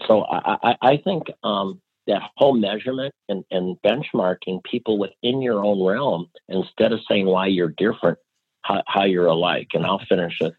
[0.07, 5.65] so I, I, I think um, that whole measurement and, and benchmarking people within your
[5.65, 8.19] own realm instead of saying why you're different
[8.63, 9.69] how, how you're alike.
[9.75, 10.55] And I'll finish it.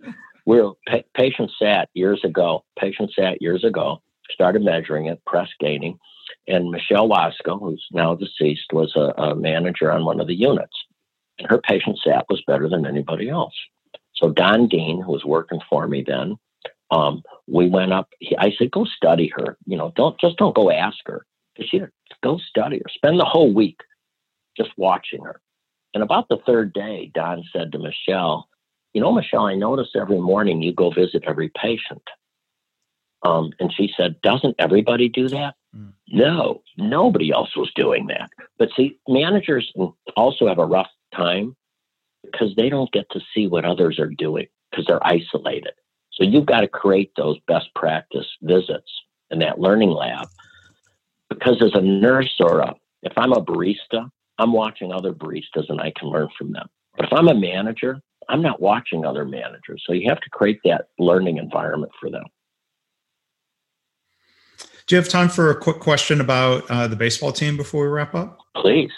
[0.45, 2.63] We're pa- patient sat years ago.
[2.79, 4.01] Patient sat years ago.
[4.31, 5.97] Started measuring it, Press Ganey,
[6.47, 10.75] and Michelle Wasco, who's now deceased, was a, a manager on one of the units,
[11.37, 13.53] and her patient sat was better than anybody else.
[14.15, 16.37] So Don Dean, who was working for me then,
[16.91, 18.09] um, we went up.
[18.19, 19.57] He, I said, "Go study her.
[19.65, 21.25] You know, don't just don't go ask her.
[21.59, 21.81] She
[22.23, 22.89] go study her.
[22.89, 23.79] Spend the whole week
[24.57, 25.41] just watching her."
[25.93, 28.47] And about the third day, Don said to Michelle,
[28.93, 32.03] You know, Michelle, I notice every morning you go visit every patient.
[33.23, 35.55] Um, and she said, Doesn't everybody do that?
[35.75, 35.93] Mm.
[36.09, 38.29] No, nobody else was doing that.
[38.57, 39.71] But see, managers
[40.15, 41.55] also have a rough time
[42.23, 45.73] because they don't get to see what others are doing because they're isolated.
[46.13, 48.91] So you've got to create those best practice visits
[49.29, 50.27] in that learning lab.
[51.29, 55.79] Because as a nurse or a, if I'm a barista, I'm watching other baristas and
[55.79, 56.67] I can learn from them.
[56.97, 59.83] But if I'm a manager, I'm not watching other managers.
[59.85, 62.25] So you have to create that learning environment for them.
[64.87, 67.91] Do you have time for a quick question about uh, the baseball team before we
[67.91, 68.39] wrap up?
[68.57, 68.91] Please.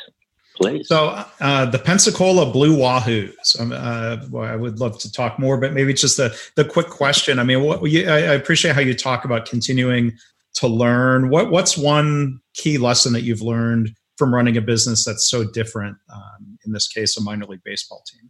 [0.55, 0.87] Please.
[0.87, 3.59] So uh, the Pensacola Blue Wahoos.
[3.59, 6.87] Um, uh, well, I would love to talk more, but maybe just the the quick
[6.87, 7.39] question.
[7.39, 10.15] I mean, what, you, I, I appreciate how you talk about continuing
[10.55, 11.29] to learn.
[11.29, 15.97] What what's one key lesson that you've learned from running a business that's so different?
[16.13, 18.29] Um, in this case, a minor league baseball team.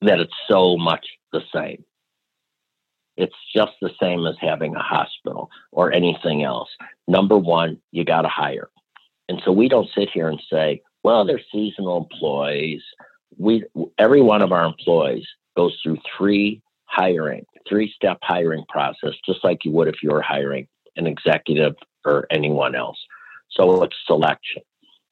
[0.00, 1.84] That it's so much the same.
[3.16, 6.68] It's just the same as having a hospital or anything else.
[7.06, 8.70] Number one, you got to hire.
[9.28, 12.82] And so we don't sit here and say, well, they're seasonal employees.
[13.36, 13.64] We
[13.98, 15.26] every one of our employees
[15.56, 20.22] goes through three hiring, three step hiring process, just like you would if you were
[20.22, 21.74] hiring an executive
[22.04, 22.98] or anyone else.
[23.50, 24.62] So it's selection.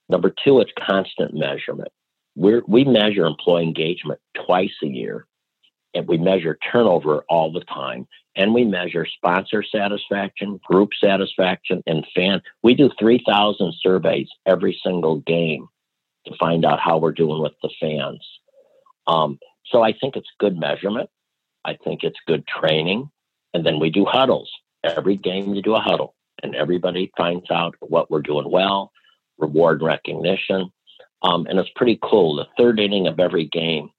[0.08, 1.88] Number two, it's constant measurement.
[2.34, 5.26] we we measure employee engagement twice a year,
[5.94, 12.06] and we measure turnover all the time, and we measure sponsor satisfaction, group satisfaction, and
[12.14, 12.40] fan.
[12.62, 15.68] We do 3,000 surveys every single game
[16.26, 18.26] to find out how we're doing with the fans.
[19.06, 21.10] Um, so I think it's good measurement.
[21.64, 23.10] I think it's good training.
[23.54, 24.50] And then we do huddles.
[24.84, 28.92] Every game you do a huddle and everybody finds out what we're doing well,
[29.38, 30.70] reward recognition.
[31.22, 32.36] Um, and it's pretty cool.
[32.36, 33.90] The third inning of every game,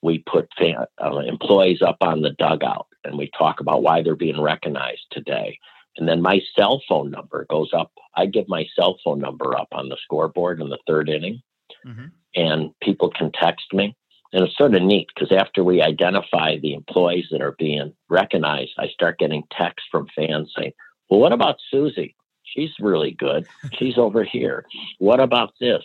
[0.00, 4.14] we put fan, uh, employees up on the dugout and we talk about why they're
[4.14, 5.58] being recognized today.
[5.96, 7.90] And then my cell phone number goes up.
[8.14, 11.42] I give my cell phone number up on the scoreboard in the third inning
[11.86, 12.06] mm-hmm.
[12.34, 13.96] and people can text me.
[14.32, 18.72] And it's sort of neat because after we identify the employees that are being recognized,
[18.78, 20.72] I start getting texts from fans saying,
[21.08, 22.14] Well, what about Susie?
[22.42, 23.46] She's really good.
[23.78, 24.66] She's over here.
[24.98, 25.82] What about this?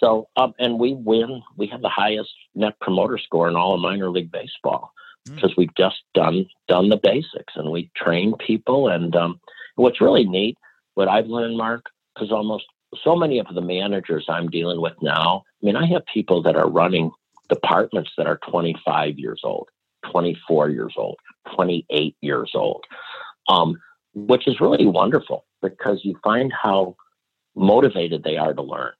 [0.00, 1.42] So, um, and we win.
[1.56, 4.92] We have the highest net promoter score in all of minor league baseball
[5.24, 5.56] because mm.
[5.58, 8.88] we've just done done the basics and we train people.
[8.88, 9.40] And um,
[9.76, 10.56] what's really neat,
[10.94, 12.66] what I've learned, Mark, because almost
[13.02, 16.56] so many of the managers I'm dealing with now, I mean, I have people that
[16.56, 17.10] are running
[17.48, 19.68] departments that are 25 years old,
[20.10, 21.16] 24 years old,
[21.54, 22.84] 28 years old,
[23.48, 23.80] um,
[24.14, 26.96] which is really wonderful because you find how
[27.54, 28.92] motivated they are to learn.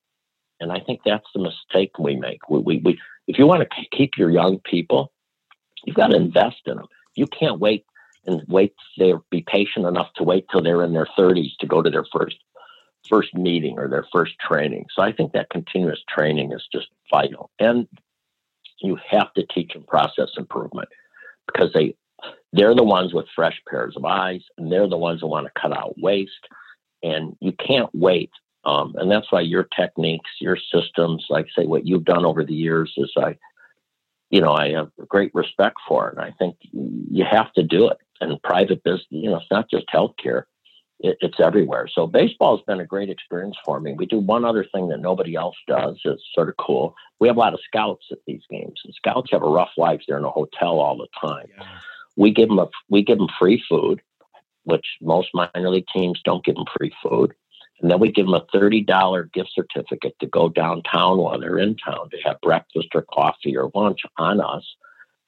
[0.60, 2.48] And I think that's the mistake we make.
[2.48, 5.12] We, we, we if you want to keep your young people,
[5.84, 6.86] you've got to invest in them.
[7.14, 7.84] You can't wait
[8.26, 8.74] and wait.
[8.98, 12.04] They be patient enough to wait till they're in their 30s to go to their
[12.12, 12.36] first
[13.08, 14.86] first meeting or their first training.
[14.94, 17.50] So I think that continuous training is just vital.
[17.58, 17.86] And
[18.80, 20.88] you have to teach them process improvement
[21.46, 21.94] because they
[22.52, 25.60] they're the ones with fresh pairs of eyes and they're the ones that want to
[25.60, 26.48] cut out waste.
[27.02, 28.30] And you can't wait.
[28.64, 32.54] Um, and that's why your techniques, your systems, like say what you've done over the
[32.54, 33.36] years is I,
[34.30, 36.16] you know, I have great respect for it.
[36.16, 37.98] And I think you have to do it.
[38.20, 40.44] And private business, you know, it's not just healthcare
[41.00, 41.88] it, it's everywhere.
[41.92, 43.94] So baseball has been a great experience for me.
[43.94, 46.00] We do one other thing that nobody else does.
[46.04, 46.94] It's sort of cool.
[47.20, 50.00] We have a lot of scouts at these games, and scouts have a rough life.
[50.06, 51.46] They're in a hotel all the time.
[51.56, 51.64] Yeah.
[52.16, 54.00] We give them a we give them free food,
[54.64, 57.34] which most minor league teams don't give them free food.
[57.80, 61.76] And then we give them a $30 gift certificate to go downtown while they're in
[61.76, 64.64] town to have breakfast or coffee or lunch on us.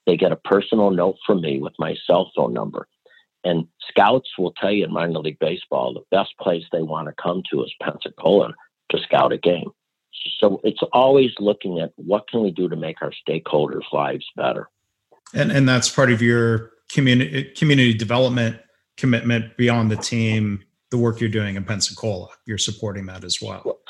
[0.07, 2.89] They get a personal note from me with my cell phone number.
[3.45, 7.15] And scouts will tell you in minor league baseball, the best place they want to
[7.23, 8.53] come to is Pensacola
[8.91, 9.71] to scout a game.
[10.39, 14.69] So it's always looking at what can we do to make our stakeholders' lives better.
[15.33, 18.59] And and that's part of your community community development
[18.97, 22.29] commitment beyond the team, the work you're doing in Pensacola.
[22.47, 23.81] You're supporting that as well.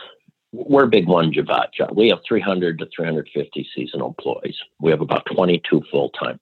[0.52, 1.94] We're big one Javat.
[1.94, 4.56] We have 300 to 350 seasonal employees.
[4.80, 6.38] We have about 22 full time.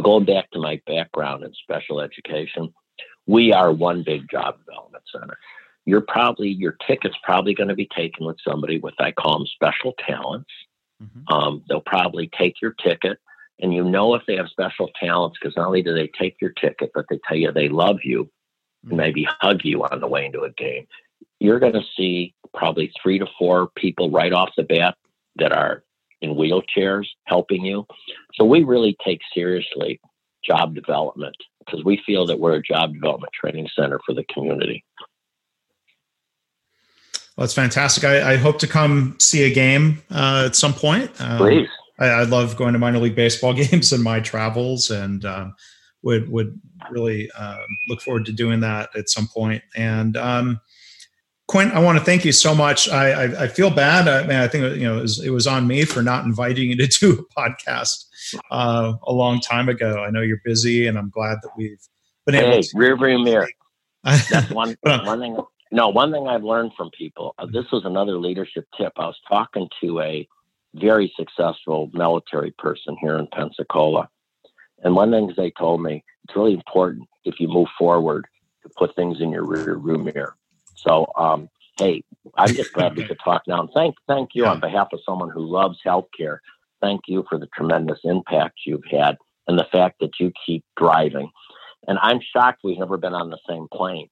[0.00, 2.72] But going back to my background in special education,
[3.26, 5.36] we are one big job development center.
[5.84, 9.46] You're probably your ticket's probably going to be taken with somebody with I call them
[9.46, 10.48] special talents.
[11.02, 11.34] Mm-hmm.
[11.34, 13.18] Um, they'll probably take your ticket,
[13.58, 16.52] and you know if they have special talents because not only do they take your
[16.52, 18.92] ticket, but they tell you they love you mm-hmm.
[18.92, 20.86] and maybe hug you on the way into a game.
[21.40, 24.96] You're going to see probably three to four people right off the bat
[25.36, 25.84] that are
[26.20, 27.86] in wheelchairs helping you.
[28.34, 30.00] So we really take seriously
[30.44, 34.84] job development because we feel that we're a job development training center for the community.
[37.36, 38.04] Well, that's fantastic.
[38.04, 41.10] I, I hope to come see a game uh, at some point.
[41.20, 41.68] Um, Please.
[41.98, 45.54] I, I, love going to minor league baseball games in my travels, and um,
[46.02, 46.60] would would
[46.90, 49.62] really um, look forward to doing that at some point.
[49.76, 50.60] And um,
[51.50, 52.88] Quint, I want to thank you so much.
[52.88, 54.06] I, I, I feel bad.
[54.06, 56.70] I mean, I think you know it was, it was, on me for not inviting
[56.70, 58.04] you to do a podcast
[58.52, 60.00] uh, a long time ago.
[60.00, 61.80] I know you're busy, and I'm glad that we've
[62.24, 62.62] been hey, able.
[62.62, 63.48] to rear view mirror.
[64.04, 65.38] That's one one thing.
[65.72, 67.34] No, one thing I've learned from people.
[67.36, 68.92] Uh, this was another leadership tip.
[68.96, 70.28] I was talking to a
[70.74, 74.08] very successful military person here in Pensacola,
[74.84, 78.28] and one thing they told me it's really important if you move forward
[78.62, 80.36] to put things in your rear view mirror
[80.86, 82.02] so, um, hey,
[82.36, 83.60] I'm just glad we could talk now.
[83.60, 84.50] And thank, thank you yeah.
[84.50, 86.38] on behalf of someone who loves healthcare.
[86.80, 89.16] Thank you for the tremendous impact you've had
[89.46, 91.30] and the fact that you keep driving.
[91.86, 94.08] And I'm shocked we've never been on the same plane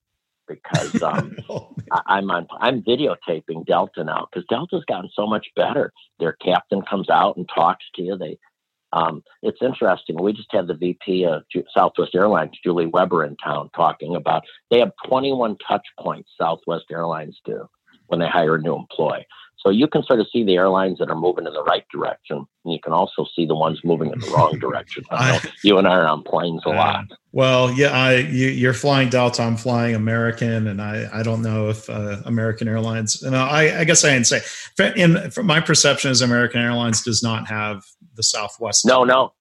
[0.47, 5.47] because um, oh, I, am on I'm videotaping Delta now because Delta's gotten so much
[5.55, 5.93] better.
[6.19, 8.17] Their captain comes out and talks to you.
[8.17, 8.37] They
[8.93, 10.21] um, it's interesting.
[10.21, 14.79] We just had the VP of Southwest Airlines, Julie Weber, in town talking about they
[14.79, 17.67] have 21 touch points, Southwest Airlines do,
[18.07, 19.25] when they hire a new employee.
[19.59, 22.37] So you can sort of see the airlines that are moving in the right direction,
[22.37, 25.03] and you can also see the ones moving in the wrong direction.
[25.11, 27.05] I, you and I are on planes a uh, lot.
[27.33, 31.67] Well, yeah, I you, are flying Delta, I'm flying American, and I I don't know
[31.69, 33.21] if uh, American Airlines.
[33.21, 34.41] And I I guess I didn't say.
[34.95, 37.83] In from my perception, is American Airlines does not have
[38.19, 38.85] the Southwest.
[38.85, 39.33] No, no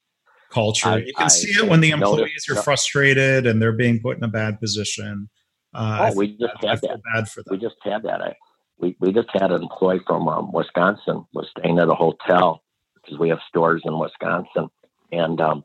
[0.51, 0.89] culture.
[0.89, 4.17] I, you can I, see it when the employees are frustrated and they're being put
[4.17, 5.29] in a bad position.
[5.75, 7.01] Uh, oh, we just had that.
[7.13, 7.53] Bad for them.
[7.53, 8.23] We just had that.
[8.23, 8.35] I,
[8.79, 12.63] we, we just had an employee from um, Wisconsin was staying at a hotel
[12.95, 14.69] because we have stores in Wisconsin,
[15.13, 15.65] and um,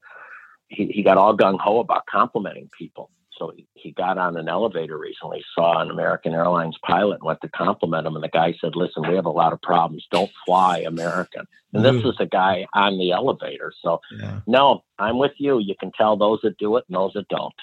[0.68, 3.11] he, he got all gung ho about complimenting people.
[3.38, 7.41] So he, he got on an elevator recently, saw an American Airlines pilot, and went
[7.41, 8.15] to compliment him.
[8.15, 10.07] And the guy said, "Listen, we have a lot of problems.
[10.11, 13.73] Don't fly American." And this is a guy on the elevator.
[13.81, 14.41] So yeah.
[14.45, 15.59] no, I'm with you.
[15.59, 17.53] You can tell those that do it and those that don't.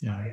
[0.00, 0.32] Yeah.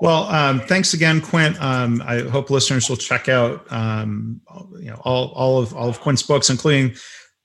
[0.00, 1.60] Well, um, thanks again, Quint.
[1.62, 4.40] Um, I hope listeners will check out um,
[4.78, 6.96] you know all, all of all of Quint's books, including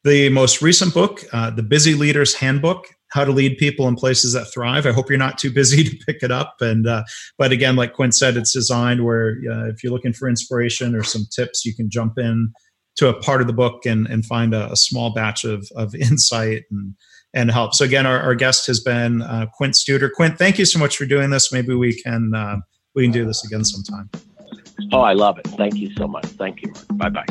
[0.03, 4.34] the most recent book, uh, "The Busy Leader's Handbook: How to Lead People in Places
[4.34, 6.55] That Thrive." I hope you're not too busy to pick it up.
[6.62, 7.03] And uh,
[7.38, 11.03] but again, like Quint said, it's designed where uh, if you're looking for inspiration or
[11.03, 12.51] some tips, you can jump in
[12.97, 15.95] to a part of the book and, and find a, a small batch of, of
[15.95, 16.95] insight and
[17.34, 17.74] and help.
[17.74, 20.10] So again, our, our guest has been uh, Quint Studer.
[20.12, 21.51] Quint, thank you so much for doing this.
[21.51, 22.58] Maybe we can uh,
[22.95, 24.10] we can do this again sometime.
[24.91, 25.47] Oh, I love it.
[25.47, 26.26] Thank you so much.
[26.26, 26.74] Thank you.
[26.93, 27.26] Bye bye.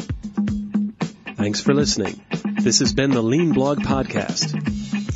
[1.35, 2.21] Thanks for listening.
[2.61, 4.53] This has been the Lean Blog Podcast.